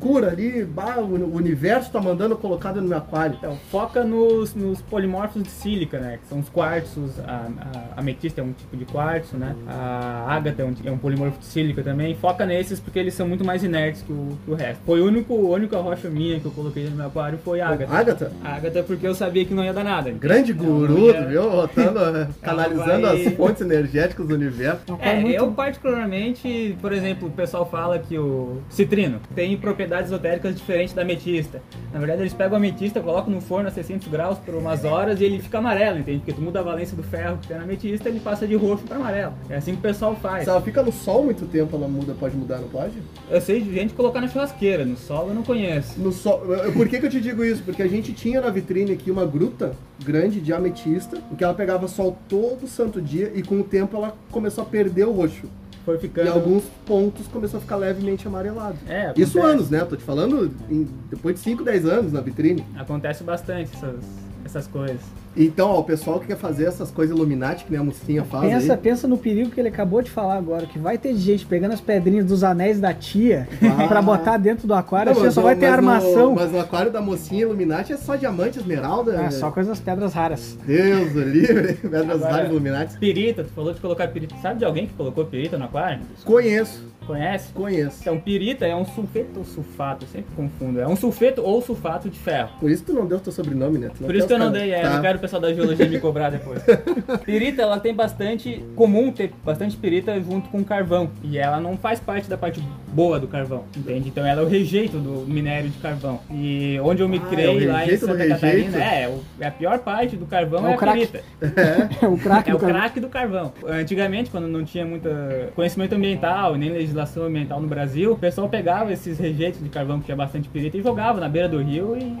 loucura 0.00 0.28
ali. 0.30 0.64
Bah, 0.64 0.96
o 0.98 1.36
universo 1.36 1.90
tá 1.90 2.00
mandando 2.00 2.36
colocado 2.36 2.80
no 2.80 2.88
meu 2.88 2.98
aquário. 2.98 3.36
Então, 3.38 3.56
foca 3.70 4.04
nos, 4.04 4.54
nos 4.54 4.80
polimorfos 4.82 5.42
de 5.42 5.50
sílica, 5.50 5.98
né? 5.98 6.18
Que 6.22 6.28
são 6.28 6.38
os 6.40 6.48
quartzos, 6.48 7.18
a, 7.20 7.48
a 7.96 8.00
ametista 8.00 8.40
é 8.40 8.44
um 8.44 8.52
tipo 8.52 8.76
de 8.76 8.84
quartzo, 8.84 9.36
né? 9.36 9.54
A 9.66 10.24
ágata 10.28 10.62
é 10.62 10.64
um, 10.64 10.74
é 10.84 10.90
um 10.90 10.98
polimorfo 10.98 11.38
de 11.38 11.46
sílica 11.46 11.82
também. 11.82 12.14
Foca 12.14 12.46
nesses 12.46 12.80
porque 12.80 12.98
eles 12.98 13.14
são 13.14 13.26
muito 13.28 13.44
mais 13.44 13.62
inertes 13.64 14.02
que 14.02 14.12
o, 14.12 14.38
que 14.44 14.50
o 14.50 14.54
resto. 14.54 14.80
Foi 14.84 15.00
o 15.00 15.06
único, 15.06 15.34
a 15.34 15.56
única 15.56 15.76
rocha 15.78 16.08
minha 16.08 16.38
que 16.40 16.46
eu 16.46 16.52
coloquei 16.52 16.84
no 16.88 16.96
meu 16.96 17.06
aquário 17.06 17.38
foi 17.44 17.60
a 17.60 17.68
ágata. 17.68 17.92
Ágata, 17.94 18.32
ágata 18.44 18.82
porque 18.82 19.06
eu 19.06 19.14
sabia 19.14 19.44
que 19.44 19.54
não 19.54 19.64
ia 19.64 19.72
dar 19.72 19.84
nada. 19.84 20.10
grande 20.10 20.52
Ela 20.58 20.62
guru, 20.62 20.98
ia- 21.10 21.26
viu? 21.26 21.50
Botando, 21.50 21.98
eh, 22.16 22.28
canalizando 22.42 23.02
vai- 23.06 23.26
as 23.26 23.34
fontes 23.34 23.60
energéticas 23.62 24.26
do 24.26 24.34
universo. 24.34 24.80
É 24.88 24.92
aquário 24.92 25.10
É, 25.18 25.20
muito- 25.20 25.36
eu 25.36 25.52
particularmente, 25.52 26.76
por 26.80 26.92
exemplo, 26.92 27.28
o 27.28 27.30
pessoal 27.30 27.66
fala 27.68 27.98
que 27.98 28.16
o 28.18 28.58
citrino 28.70 29.20
tem 29.34 29.56
propriedades 29.56 29.87
esotéricas 29.96 30.54
diferentes 30.54 30.94
da 30.94 31.02
ametista. 31.02 31.62
Na 31.92 31.98
verdade, 31.98 32.22
eles 32.22 32.34
pegam 32.34 32.54
a 32.54 32.56
ametista, 32.58 33.00
colocam 33.00 33.32
no 33.32 33.40
forno 33.40 33.68
a 33.68 33.70
600 33.70 34.08
graus 34.08 34.38
por 34.38 34.54
umas 34.54 34.84
horas 34.84 35.20
e 35.20 35.24
ele 35.24 35.40
fica 35.40 35.58
amarelo, 35.58 35.98
entende? 35.98 36.18
Porque 36.18 36.32
tu 36.32 36.40
muda 36.40 36.60
a 36.60 36.62
valência 36.62 36.96
do 36.96 37.02
ferro 37.02 37.38
que 37.38 37.48
tem 37.48 37.56
na 37.56 37.64
ametista, 37.64 38.08
ele 38.08 38.20
passa 38.20 38.46
de 38.46 38.54
roxo 38.54 38.84
para 38.84 38.96
amarelo. 38.96 39.32
É 39.48 39.56
assim 39.56 39.72
que 39.72 39.78
o 39.78 39.82
pessoal 39.82 40.14
faz. 40.16 40.44
Se 40.44 40.50
ela 40.50 40.60
fica 40.60 40.82
no 40.82 40.92
sol 40.92 41.24
muito 41.24 41.46
tempo, 41.46 41.76
ela 41.76 41.88
muda, 41.88 42.14
pode 42.18 42.36
mudar, 42.36 42.58
não 42.58 42.68
pode? 42.68 42.94
Eu 43.30 43.40
sei 43.40 43.60
de 43.60 43.72
gente 43.72 43.94
colocar 43.94 44.20
na 44.20 44.28
churrasqueira, 44.28 44.84
no 44.84 44.96
solo 44.96 45.30
eu 45.30 45.34
não 45.34 45.42
conheço. 45.42 46.00
No 46.00 46.12
sol. 46.12 46.42
Por 46.74 46.88
que, 46.88 46.98
que 47.00 47.06
eu 47.06 47.10
te 47.10 47.20
digo 47.20 47.44
isso? 47.44 47.62
Porque 47.62 47.82
a 47.82 47.88
gente 47.88 48.12
tinha 48.12 48.40
na 48.40 48.50
vitrine 48.50 48.92
aqui 48.92 49.10
uma 49.10 49.24
gruta 49.24 49.72
grande 50.04 50.40
de 50.40 50.52
ametista, 50.52 51.18
em 51.30 51.34
que 51.34 51.42
ela 51.42 51.54
pegava 51.54 51.88
sol 51.88 52.16
todo 52.28 52.66
santo 52.66 53.00
dia 53.00 53.32
e 53.34 53.42
com 53.42 53.60
o 53.60 53.64
tempo 53.64 53.96
ela 53.96 54.16
começou 54.30 54.62
a 54.62 54.66
perder 54.66 55.06
o 55.06 55.12
roxo. 55.12 55.48
Foi 55.88 55.96
E 55.96 56.00
ficando. 56.00 56.30
alguns 56.32 56.64
pontos 56.84 57.26
começou 57.28 57.56
a 57.56 57.60
ficar 57.62 57.76
levemente 57.76 58.28
amarelado. 58.28 58.76
É, 58.86 59.10
Isso 59.16 59.38
acontece. 59.38 59.54
anos, 59.56 59.70
né? 59.70 59.82
Tô 59.86 59.96
te 59.96 60.02
falando 60.04 60.52
em- 60.70 60.86
depois 61.08 61.36
de 61.36 61.40
5, 61.40 61.64
10 61.64 61.86
anos 61.86 62.12
na 62.12 62.20
vitrine. 62.20 62.62
Acontece 62.76 63.24
bastante 63.24 63.74
essas, 63.74 64.04
essas 64.44 64.66
coisas. 64.66 65.00
Então, 65.40 65.70
ó, 65.70 65.78
o 65.78 65.84
pessoal 65.84 66.18
que 66.18 66.26
quer 66.26 66.36
fazer 66.36 66.64
essas 66.64 66.90
coisas 66.90 67.16
Illuminati, 67.16 67.64
que 67.64 67.70
nem 67.70 67.78
a 67.80 67.84
mocinha 67.84 68.24
faz 68.24 68.50
Pensa, 68.52 68.72
aí. 68.72 68.78
pensa 68.78 69.06
no 69.06 69.16
perigo 69.16 69.50
que 69.50 69.60
ele 69.60 69.68
acabou 69.68 70.02
de 70.02 70.10
falar 70.10 70.36
agora, 70.36 70.66
que 70.66 70.78
vai 70.80 70.98
ter 70.98 71.14
gente 71.14 71.46
pegando 71.46 71.72
as 71.74 71.80
pedrinhas 71.80 72.24
dos 72.26 72.42
anéis 72.42 72.80
da 72.80 72.92
tia 72.92 73.46
Ah. 73.62 73.86
pra 73.86 74.02
botar 74.02 74.36
dentro 74.36 74.66
do 74.66 74.74
aquário, 74.74 75.14
Não, 75.14 75.20
mas 75.22 75.34
só 75.34 75.40
o- 75.40 75.44
vai 75.44 75.54
ter 75.54 75.66
armação. 75.66 76.30
No, 76.30 76.34
mas 76.34 76.50
no 76.50 76.58
aquário 76.58 76.90
da 76.90 77.00
mocinha 77.00 77.42
Illuminati 77.42 77.92
é 77.92 77.96
só 77.96 78.16
diamante, 78.16 78.58
esmeralda. 78.58 79.12
É, 79.14 79.30
só 79.30 79.50
com 79.52 79.60
essas 79.60 79.78
pedras 79.78 80.12
raras. 80.12 80.58
Deus 80.66 81.12
do 81.12 81.20
livre, 81.22 81.74
pedras 81.80 82.10
Agora- 82.10 82.32
raras 82.32 82.50
Illuminati. 82.50 82.98
Pirita, 82.98 83.44
tu 83.44 83.50
falou 83.50 83.72
de 83.72 83.80
colocar 83.80 84.08
pirita. 84.08 84.34
Sabe 84.42 84.58
de 84.58 84.64
alguém 84.64 84.86
que 84.88 84.94
colocou 84.94 85.24
pirita 85.24 85.56
no 85.56 85.66
aquário? 85.66 86.00
Conheço, 86.24 86.84
Conhece? 87.06 87.52
conheço. 87.52 87.98
Então, 88.02 88.18
pirita 88.18 88.66
é 88.66 88.74
um 88.74 88.84
sulfeto 88.84 89.38
ou 89.38 89.44
sulfato, 89.44 90.04
eu 90.04 90.08
sempre 90.08 90.30
confundo. 90.34 90.80
É 90.80 90.86
um 90.88 90.96
sulfeto 90.96 91.42
ou 91.42 91.62
sulfato 91.62 92.08
de 92.10 92.18
ferro. 92.18 92.50
Por 92.60 92.70
isso 92.70 92.82
tu 92.84 92.92
não 92.92 93.06
deu 93.06 93.18
teu 93.20 93.32
sobrenome, 93.32 93.78
né? 93.78 93.90
Por 93.98 94.14
isso 94.14 94.26
que 94.26 94.32
eu 94.32 94.38
não 94.38 94.50
dei, 94.50 94.72
é, 94.72 94.82
Tá. 94.82 94.94
não 94.96 95.00
quero 95.02 95.18
o 95.18 95.20
pessoal 95.28 95.42
da 95.42 95.52
geologia 95.52 95.86
me 95.86 96.00
cobrar 96.00 96.30
depois. 96.30 96.62
pirita, 97.24 97.60
ela 97.62 97.78
tem 97.78 97.94
bastante, 97.94 98.64
comum 98.74 99.12
ter 99.12 99.30
bastante 99.44 99.76
pirita 99.76 100.18
junto 100.20 100.48
com 100.48 100.64
carvão. 100.64 101.10
E 101.22 101.36
ela 101.36 101.60
não 101.60 101.76
faz 101.76 102.00
parte 102.00 102.28
da 102.28 102.38
parte 102.38 102.62
boa 102.88 103.20
do 103.20 103.28
carvão, 103.28 103.64
entende? 103.76 104.08
Então 104.08 104.26
ela 104.26 104.40
é 104.40 104.44
o 104.44 104.48
rejeito 104.48 104.98
do 104.98 105.26
minério 105.30 105.68
de 105.68 105.78
carvão. 105.78 106.20
E 106.30 106.80
onde 106.82 107.02
eu 107.02 107.08
me 107.08 107.18
Ah, 107.18 107.28
criei 107.28 107.64
é 107.64 107.72
lá 107.72 107.86
em 107.86 107.96
Santa? 107.96 108.26
Catarina, 108.26 108.78
é, 108.82 109.14
é 109.38 109.46
a 109.46 109.50
pior 109.50 109.78
parte 109.80 110.16
do 110.16 110.24
carvão 110.24 110.66
É 110.66 110.70
é, 110.70 110.72
o 110.72 110.74
a 110.74 110.78
crack. 110.78 111.06
pirita. 111.06 111.24
É 112.00 112.06
o 112.08 112.16
craque 112.16 112.50
É 112.50 112.52
do 112.52 112.56
o 112.56 113.00
do 113.00 113.08
carvão. 113.08 113.52
Antigamente, 113.66 114.30
quando 114.30 114.48
não 114.48 114.64
tinha 114.64 114.86
muito 114.86 115.08
conhecimento 115.54 115.94
ambiental 115.94 116.56
e 116.56 116.58
nem 116.58 116.70
legislação 116.70 117.24
ambiental 117.24 117.60
no 117.60 117.68
Brasil, 117.68 118.12
o 118.12 118.18
pessoal 118.18 118.48
pegava 118.48 118.92
esses 118.92 119.18
rejeitos 119.18 119.62
de 119.62 119.68
carvão 119.68 119.98
que 119.98 120.06
tinha 120.06 120.16
bastante 120.16 120.48
pirita 120.48 120.78
e 120.78 120.82
jogava 120.82 121.20
na 121.20 121.28
beira 121.28 121.48
do 121.48 121.58
rio 121.58 121.96
e, 121.96 122.16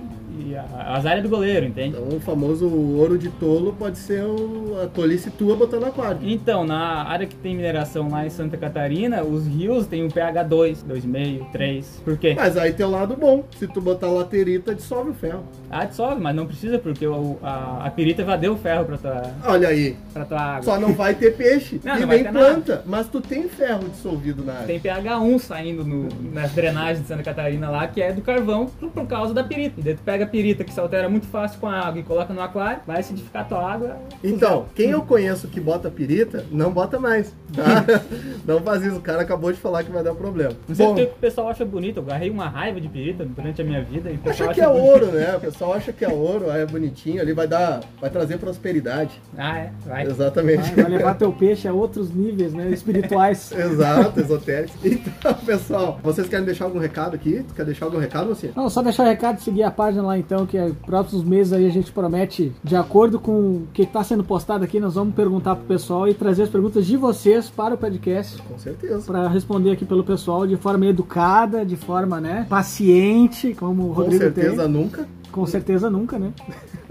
e 0.50 0.56
a- 0.56 0.94
as 0.96 1.06
áreas 1.06 1.22
do 1.22 1.28
goleiro, 1.28 1.66
entende? 1.66 1.96
Então 1.96 2.16
o 2.16 2.20
famoso 2.20 2.68
ouro 2.68 3.18
de 3.18 3.28
tolo 3.30 3.74
pode 3.78 3.98
ser 3.98 4.22
o- 4.24 4.78
a 4.82 4.86
tolice 4.86 5.30
tua 5.30 5.56
botando 5.56 5.84
aquário. 5.84 6.20
Então, 6.22 6.64
na 6.64 7.02
área 7.04 7.26
que 7.26 7.34
tem 7.36 7.54
mineração 7.56 8.08
lá 8.10 8.26
em 8.26 8.30
Santa 8.30 8.56
Catarina, 8.56 9.22
os 9.22 9.46
rios 9.46 9.86
têm 9.86 10.04
um 10.04 10.08
pH 10.10 10.42
2, 10.44 10.82
2,5, 10.82 11.46
3. 11.52 12.00
Por 12.04 12.16
quê? 12.16 12.34
Mas 12.36 12.56
aí 12.56 12.72
tem 12.72 12.84
o 12.86 12.90
lado 12.90 13.16
bom. 13.16 13.44
Se 13.58 13.66
tu 13.66 13.80
botar 13.80 14.08
laterita, 14.08 14.74
dissolve 14.74 15.10
o 15.10 15.14
ferro. 15.14 15.42
Ah, 15.70 15.84
dissolve, 15.84 16.20
mas 16.20 16.34
não 16.34 16.46
precisa, 16.46 16.78
porque 16.78 17.06
o- 17.06 17.36
a, 17.42 17.86
a 17.86 17.90
pirita 17.90 18.24
já 18.24 18.36
deu 18.36 18.56
ferro 18.56 18.84
pra 18.84 18.96
tua, 18.98 19.22
Olha 19.44 19.68
aí. 19.68 19.96
pra 20.12 20.24
tua 20.24 20.40
água. 20.40 20.62
Só 20.62 20.78
não 20.80 20.92
vai 20.94 21.14
ter 21.14 21.36
peixe 21.36 21.80
Não, 21.84 21.96
e 21.96 22.00
não 22.00 22.06
nem 22.08 22.24
planta. 22.24 22.82
Mas 22.86 23.06
tu 23.08 23.20
tem 23.20 23.48
ferro 23.48 23.88
dissolvido 23.88 24.44
na 24.44 24.52
água. 24.54 24.66
Tem 24.66 24.80
pH 24.80 25.18
1 25.20 25.38
saindo 25.38 25.84
no- 25.84 26.08
nas 26.32 26.52
drenagens 26.52 27.00
de 27.02 27.06
Santa 27.08 27.22
Catarina 27.22 27.68
lá, 27.70 27.86
que 27.86 28.00
é 28.00 28.12
do 28.12 28.22
carvão 28.22 28.66
por, 28.66 28.90
por 28.90 29.06
causa 29.06 29.34
da 29.34 29.42
pirita. 29.44 29.80
E 29.80 29.82
daí 29.82 29.94
tu 29.94 30.02
pega 30.02 30.24
a 30.24 30.26
pirita 30.26 30.37
que 30.64 30.72
se 30.72 30.80
altera 30.80 31.08
muito 31.08 31.26
fácil 31.26 31.60
com 31.60 31.66
a 31.66 31.78
água 31.78 32.00
e 32.00 32.02
coloca 32.02 32.32
no 32.32 32.40
aquário, 32.40 32.80
vai 32.86 33.00
acidificar 33.00 33.48
tua 33.48 33.72
água. 33.72 33.96
Então, 34.22 34.66
quem 34.74 34.90
eu 34.90 35.02
conheço 35.02 35.48
que 35.48 35.60
bota 35.60 35.90
pirita, 35.90 36.44
não 36.50 36.72
bota 36.72 36.98
mais. 36.98 37.34
Tá? 37.54 37.84
não 38.46 38.60
faz 38.60 38.82
isso. 38.82 38.96
O 38.96 39.00
cara 39.00 39.22
acabou 39.22 39.52
de 39.52 39.58
falar 39.58 39.84
que 39.84 39.90
vai 39.90 40.02
dar 40.02 40.14
problema. 40.14 40.54
Não 40.68 40.74
sei 40.74 40.86
Bom, 40.86 40.94
porque 40.94 41.10
o 41.10 41.14
pessoal 41.16 41.48
acha 41.48 41.64
bonito, 41.64 41.98
eu 41.98 42.02
agarrei 42.02 42.30
uma 42.30 42.48
raiva 42.48 42.80
de 42.80 42.88
pirita 42.88 43.24
durante 43.24 43.60
a 43.60 43.64
minha 43.64 43.82
vida 43.82 44.10
e 44.10 44.14
o 44.14 44.30
acha 44.30 44.44
que 44.44 44.50
acha 44.50 44.62
é 44.62 44.66
bonito. 44.66 44.86
ouro, 44.86 45.06
né? 45.06 45.36
O 45.36 45.40
pessoal 45.40 45.74
acha 45.74 45.92
que 45.92 46.04
é 46.04 46.08
ouro, 46.08 46.50
aí 46.50 46.62
é 46.62 46.66
bonitinho, 46.66 47.20
ali 47.20 47.32
vai 47.32 47.46
dar, 47.46 47.80
vai 48.00 48.10
trazer 48.10 48.38
prosperidade. 48.38 49.20
Ah, 49.36 49.58
é, 49.58 49.72
vai. 49.86 50.06
Exatamente. 50.06 50.74
Vai, 50.74 50.84
vai 50.84 50.92
levar 50.92 51.14
teu 51.14 51.32
peixe 51.32 51.66
a 51.68 51.72
outros 51.72 52.14
níveis, 52.14 52.52
né? 52.52 52.70
Espirituais. 52.70 53.52
Exato, 53.56 54.20
esotérico. 54.20 54.76
Então, 54.84 55.34
pessoal, 55.34 55.98
vocês 56.02 56.28
querem 56.28 56.44
deixar 56.44 56.64
algum 56.64 56.78
recado 56.78 57.14
aqui? 57.14 57.44
Tu 57.46 57.54
quer 57.54 57.64
deixar 57.64 57.86
algum 57.86 57.98
recado, 57.98 58.28
você? 58.28 58.52
Não, 58.54 58.68
só 58.68 58.82
deixar 58.82 59.04
o 59.04 59.06
recado 59.06 59.38
e 59.38 59.42
seguir 59.42 59.62
a 59.62 59.70
página 59.70 60.02
lá 60.02 60.18
então, 60.28 60.44
que 60.44 60.58
é, 60.58 60.70
próximos 60.84 61.24
meses 61.24 61.54
aí 61.54 61.64
a 61.64 61.70
gente 61.70 61.90
promete, 61.90 62.52
de 62.62 62.76
acordo 62.76 63.18
com 63.18 63.32
o 63.32 63.68
que 63.72 63.80
está 63.80 64.04
sendo 64.04 64.22
postado 64.22 64.62
aqui, 64.62 64.78
nós 64.78 64.94
vamos 64.94 65.14
perguntar 65.14 65.56
pro 65.56 65.64
pessoal 65.64 66.06
e 66.06 66.12
trazer 66.12 66.42
as 66.42 66.50
perguntas 66.50 66.84
de 66.86 66.98
vocês 66.98 67.48
para 67.48 67.74
o 67.74 67.78
podcast. 67.78 68.42
Com 68.42 68.58
certeza. 68.58 69.00
Para 69.06 69.26
responder 69.26 69.70
aqui 69.70 69.86
pelo 69.86 70.04
pessoal 70.04 70.46
de 70.46 70.58
forma 70.58 70.84
educada, 70.84 71.64
de 71.64 71.76
forma, 71.76 72.20
né, 72.20 72.46
paciente, 72.46 73.54
como 73.54 73.84
o 73.84 73.86
Com 73.88 74.02
Rodrigo 74.02 74.24
certeza 74.24 74.64
tem. 74.64 74.70
nunca. 74.70 75.08
Com 75.30 75.46
certeza 75.46 75.90
nunca, 75.90 76.18
né? 76.18 76.32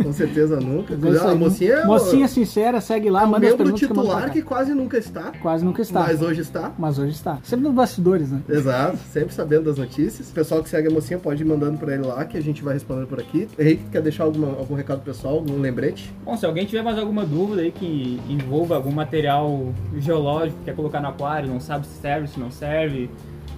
Com 0.02 0.14
certeza 0.14 0.60
nunca. 0.60 0.94
Isso 0.94 1.28
a 1.28 1.32
aí. 1.32 1.38
mocinha 1.38 1.74
é 1.74 1.86
Mocinha 1.86 2.28
sincera, 2.28 2.80
segue 2.80 3.10
lá, 3.10 3.24
é 3.24 3.26
manda 3.26 3.48
as 3.48 3.56
perguntas 3.56 3.80
que 3.80 3.86
eu 3.86 3.90
mando 3.96 4.02
titular 4.08 4.26
cá. 4.28 4.30
que 4.32 4.42
quase 4.42 4.74
nunca 4.74 4.98
está, 4.98 5.32
Quase 5.42 5.66
nunca 5.66 5.82
está. 5.82 6.00
mas 6.02 6.22
hoje 6.22 6.42
está. 6.42 6.72
Mas 6.78 7.00
hoje 7.00 7.12
está. 7.12 7.40
Sempre 7.44 7.66
nos 7.66 7.74
bastidores, 7.76 8.32
né? 8.32 8.42
Exato, 8.48 8.98
sempre 9.12 9.34
sabendo 9.34 9.64
das 9.66 9.78
notícias. 9.78 10.30
O 10.30 10.34
pessoal 10.34 10.62
que 10.64 10.70
segue 10.70 10.88
a 10.88 10.92
mocinha 10.92 11.18
pode 11.20 11.42
ir 11.42 11.46
mandando 11.46 11.78
pra 11.78 11.94
ele 11.94 12.04
lá, 12.06 12.24
que 12.26 12.38
a 12.38 12.42
gente 12.42 12.64
vai 12.64 12.74
respondendo 12.76 13.08
por 13.08 13.20
aqui. 13.20 13.48
Henrique, 13.58 13.86
quer 13.92 14.02
deixar 14.02 14.24
alguma, 14.24 14.48
algum 14.50 14.76
recado 14.76 15.02
pessoal, 15.02 15.36
algum 15.36 15.60
lembrete? 15.60 16.14
Bom, 16.24 16.38
se 16.38 16.46
alguém 16.46 16.66
tiver 16.66 16.84
mais 16.84 16.98
alguma 16.98 17.26
dúvida 17.26 17.62
aí 17.64 17.72
que 17.72 18.22
envolva 18.30 18.76
algum 18.76 18.92
material 18.92 19.74
geológico, 19.98 20.58
quer 20.64 20.76
colocar 20.76 21.02
no 21.02 21.08
aquário, 21.10 21.50
não 21.50 21.60
sabe 21.60 21.88
se 21.88 22.00
serve, 22.00 22.28
se 22.28 22.40
não 22.40 22.52
serve, 22.52 23.10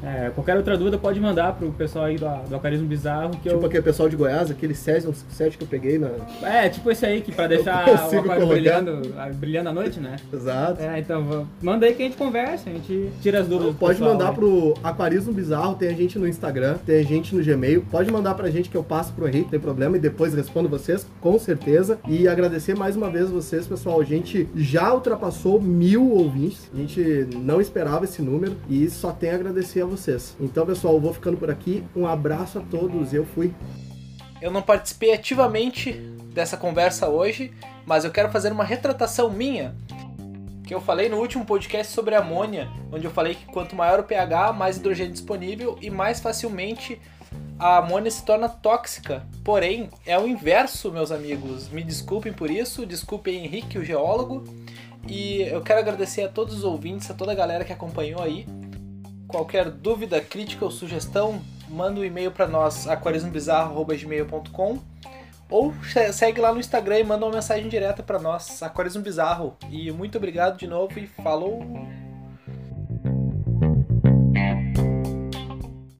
é, 0.03 0.29
qualquer 0.33 0.55
outra 0.57 0.77
dúvida 0.77 0.97
pode 0.97 1.19
mandar 1.19 1.53
pro 1.53 1.71
pessoal 1.71 2.05
aí 2.05 2.17
do, 2.17 2.25
do 2.49 2.55
Aquarismo 2.55 2.87
Bizarro, 2.87 3.31
que 3.31 3.49
Tipo 3.49 3.61
eu... 3.61 3.65
aquele 3.65 3.83
pessoal 3.83 4.07
de 4.09 4.15
Goiás, 4.15 4.49
aquele 4.51 4.73
Cesium 4.73 5.13
7 5.29 5.57
que 5.57 5.63
eu 5.63 5.67
peguei 5.67 5.97
na. 5.97 6.09
É, 6.41 6.69
tipo 6.69 6.89
esse 6.91 7.05
aí, 7.05 7.21
que 7.21 7.31
pra 7.31 7.47
deixar 7.47 7.87
o 7.87 7.93
aquário 7.93 8.23
colocar. 8.23 8.45
brilhando, 8.47 9.01
brilhando 9.35 9.69
à 9.69 9.73
noite, 9.73 9.99
né? 9.99 10.15
Exato. 10.33 10.81
É, 10.81 10.99
então 10.99 11.47
manda 11.61 11.85
aí 11.85 11.93
que 11.93 12.01
a 12.03 12.05
gente 12.05 12.17
conversa, 12.17 12.69
a 12.69 12.73
gente 12.73 13.09
tira 13.21 13.39
as 13.41 13.47
dúvidas. 13.47 13.73
do 13.73 13.79
Pode 13.79 13.97
pessoal 13.97 14.13
mandar 14.13 14.29
aí. 14.29 14.35
pro 14.35 14.73
Aquarismo 14.83 15.33
Bizarro, 15.33 15.75
tem 15.75 15.89
a 15.89 15.93
gente 15.93 16.17
no 16.17 16.27
Instagram, 16.27 16.77
tem 16.85 16.99
a 16.99 17.03
gente 17.03 17.35
no 17.35 17.43
Gmail. 17.43 17.81
Pode 17.89 18.11
mandar 18.11 18.33
pra 18.35 18.49
gente 18.49 18.69
que 18.69 18.77
eu 18.77 18.83
passo 18.83 19.13
pro 19.13 19.27
Henrique, 19.27 19.49
tem 19.49 19.59
problema, 19.59 19.97
e 19.97 19.99
depois 19.99 20.33
respondo 20.33 20.69
vocês, 20.69 21.05
com 21.19 21.37
certeza. 21.37 21.99
E 22.07 22.27
agradecer 22.27 22.75
mais 22.75 22.95
uma 22.95 23.09
vez 23.09 23.29
vocês, 23.29 23.67
pessoal. 23.67 23.99
A 23.99 24.05
gente 24.05 24.47
já 24.55 24.93
ultrapassou 24.93 25.61
mil 25.61 26.09
ouvintes. 26.11 26.69
A 26.73 26.77
gente 26.77 27.27
não 27.35 27.59
esperava 27.59 28.05
esse 28.05 28.21
número 28.21 28.55
e 28.69 28.89
só 28.89 29.11
tem 29.11 29.31
a 29.31 29.35
agradecer 29.35 29.81
a 29.81 29.85
vocês. 29.89 30.35
Então, 30.39 30.65
pessoal, 30.65 30.93
eu 30.93 31.01
vou 31.01 31.13
ficando 31.13 31.37
por 31.37 31.49
aqui. 31.49 31.83
Um 31.95 32.05
abraço 32.05 32.59
a 32.59 32.61
todos. 32.61 33.13
Eu 33.13 33.25
fui. 33.25 33.53
Eu 34.41 34.51
não 34.51 34.61
participei 34.61 35.13
ativamente 35.13 35.93
dessa 36.33 36.55
conversa 36.55 37.09
hoje, 37.09 37.51
mas 37.85 38.05
eu 38.05 38.11
quero 38.11 38.29
fazer 38.29 38.51
uma 38.51 38.63
retratação 38.63 39.29
minha. 39.29 39.75
Que 40.65 40.73
eu 40.73 40.79
falei 40.79 41.09
no 41.09 41.17
último 41.17 41.43
podcast 41.43 41.91
sobre 41.91 42.15
amônia, 42.15 42.69
onde 42.91 43.05
eu 43.05 43.11
falei 43.11 43.35
que 43.35 43.45
quanto 43.47 43.75
maior 43.75 43.99
o 43.99 44.03
pH, 44.03 44.53
mais 44.53 44.77
hidrogênio 44.77 45.11
disponível 45.11 45.77
e 45.81 45.89
mais 45.89 46.19
facilmente 46.19 47.01
a 47.59 47.77
amônia 47.77 48.09
se 48.09 48.23
torna 48.23 48.47
tóxica. 48.47 49.23
Porém, 49.43 49.89
é 50.05 50.17
o 50.17 50.25
inverso, 50.25 50.91
meus 50.91 51.11
amigos. 51.11 51.67
Me 51.69 51.83
desculpem 51.83 52.31
por 52.31 52.49
isso, 52.49 52.85
desculpem 52.85 53.43
Henrique, 53.43 53.77
o 53.77 53.83
geólogo. 53.83 54.45
E 55.07 55.41
eu 55.41 55.61
quero 55.61 55.79
agradecer 55.79 56.23
a 56.23 56.29
todos 56.29 56.55
os 56.55 56.63
ouvintes, 56.63 57.11
a 57.11 57.13
toda 57.13 57.31
a 57.31 57.35
galera 57.35 57.65
que 57.65 57.73
acompanhou 57.73 58.21
aí. 58.21 58.45
Qualquer 59.29 59.69
dúvida, 59.69 60.19
crítica 60.19 60.65
ou 60.65 60.71
sugestão, 60.71 61.39
manda 61.69 62.01
um 62.01 62.03
e-mail 62.03 62.31
para 62.31 62.47
nós, 62.47 62.87
aquarismobizarro.gmail.com 62.87 64.79
ou 65.49 65.73
se- 65.83 66.11
segue 66.13 66.41
lá 66.41 66.51
no 66.53 66.59
Instagram 66.59 66.99
e 66.99 67.03
manda 67.03 67.25
uma 67.25 67.35
mensagem 67.35 67.69
direta 67.69 68.03
para 68.03 68.19
nós, 68.19 68.61
Aquarismo 68.61 69.01
Bizarro. 69.01 69.55
E 69.69 69.91
muito 69.91 70.17
obrigado 70.17 70.57
de 70.57 70.67
novo 70.67 70.99
e 70.99 71.07
falou! 71.07 71.63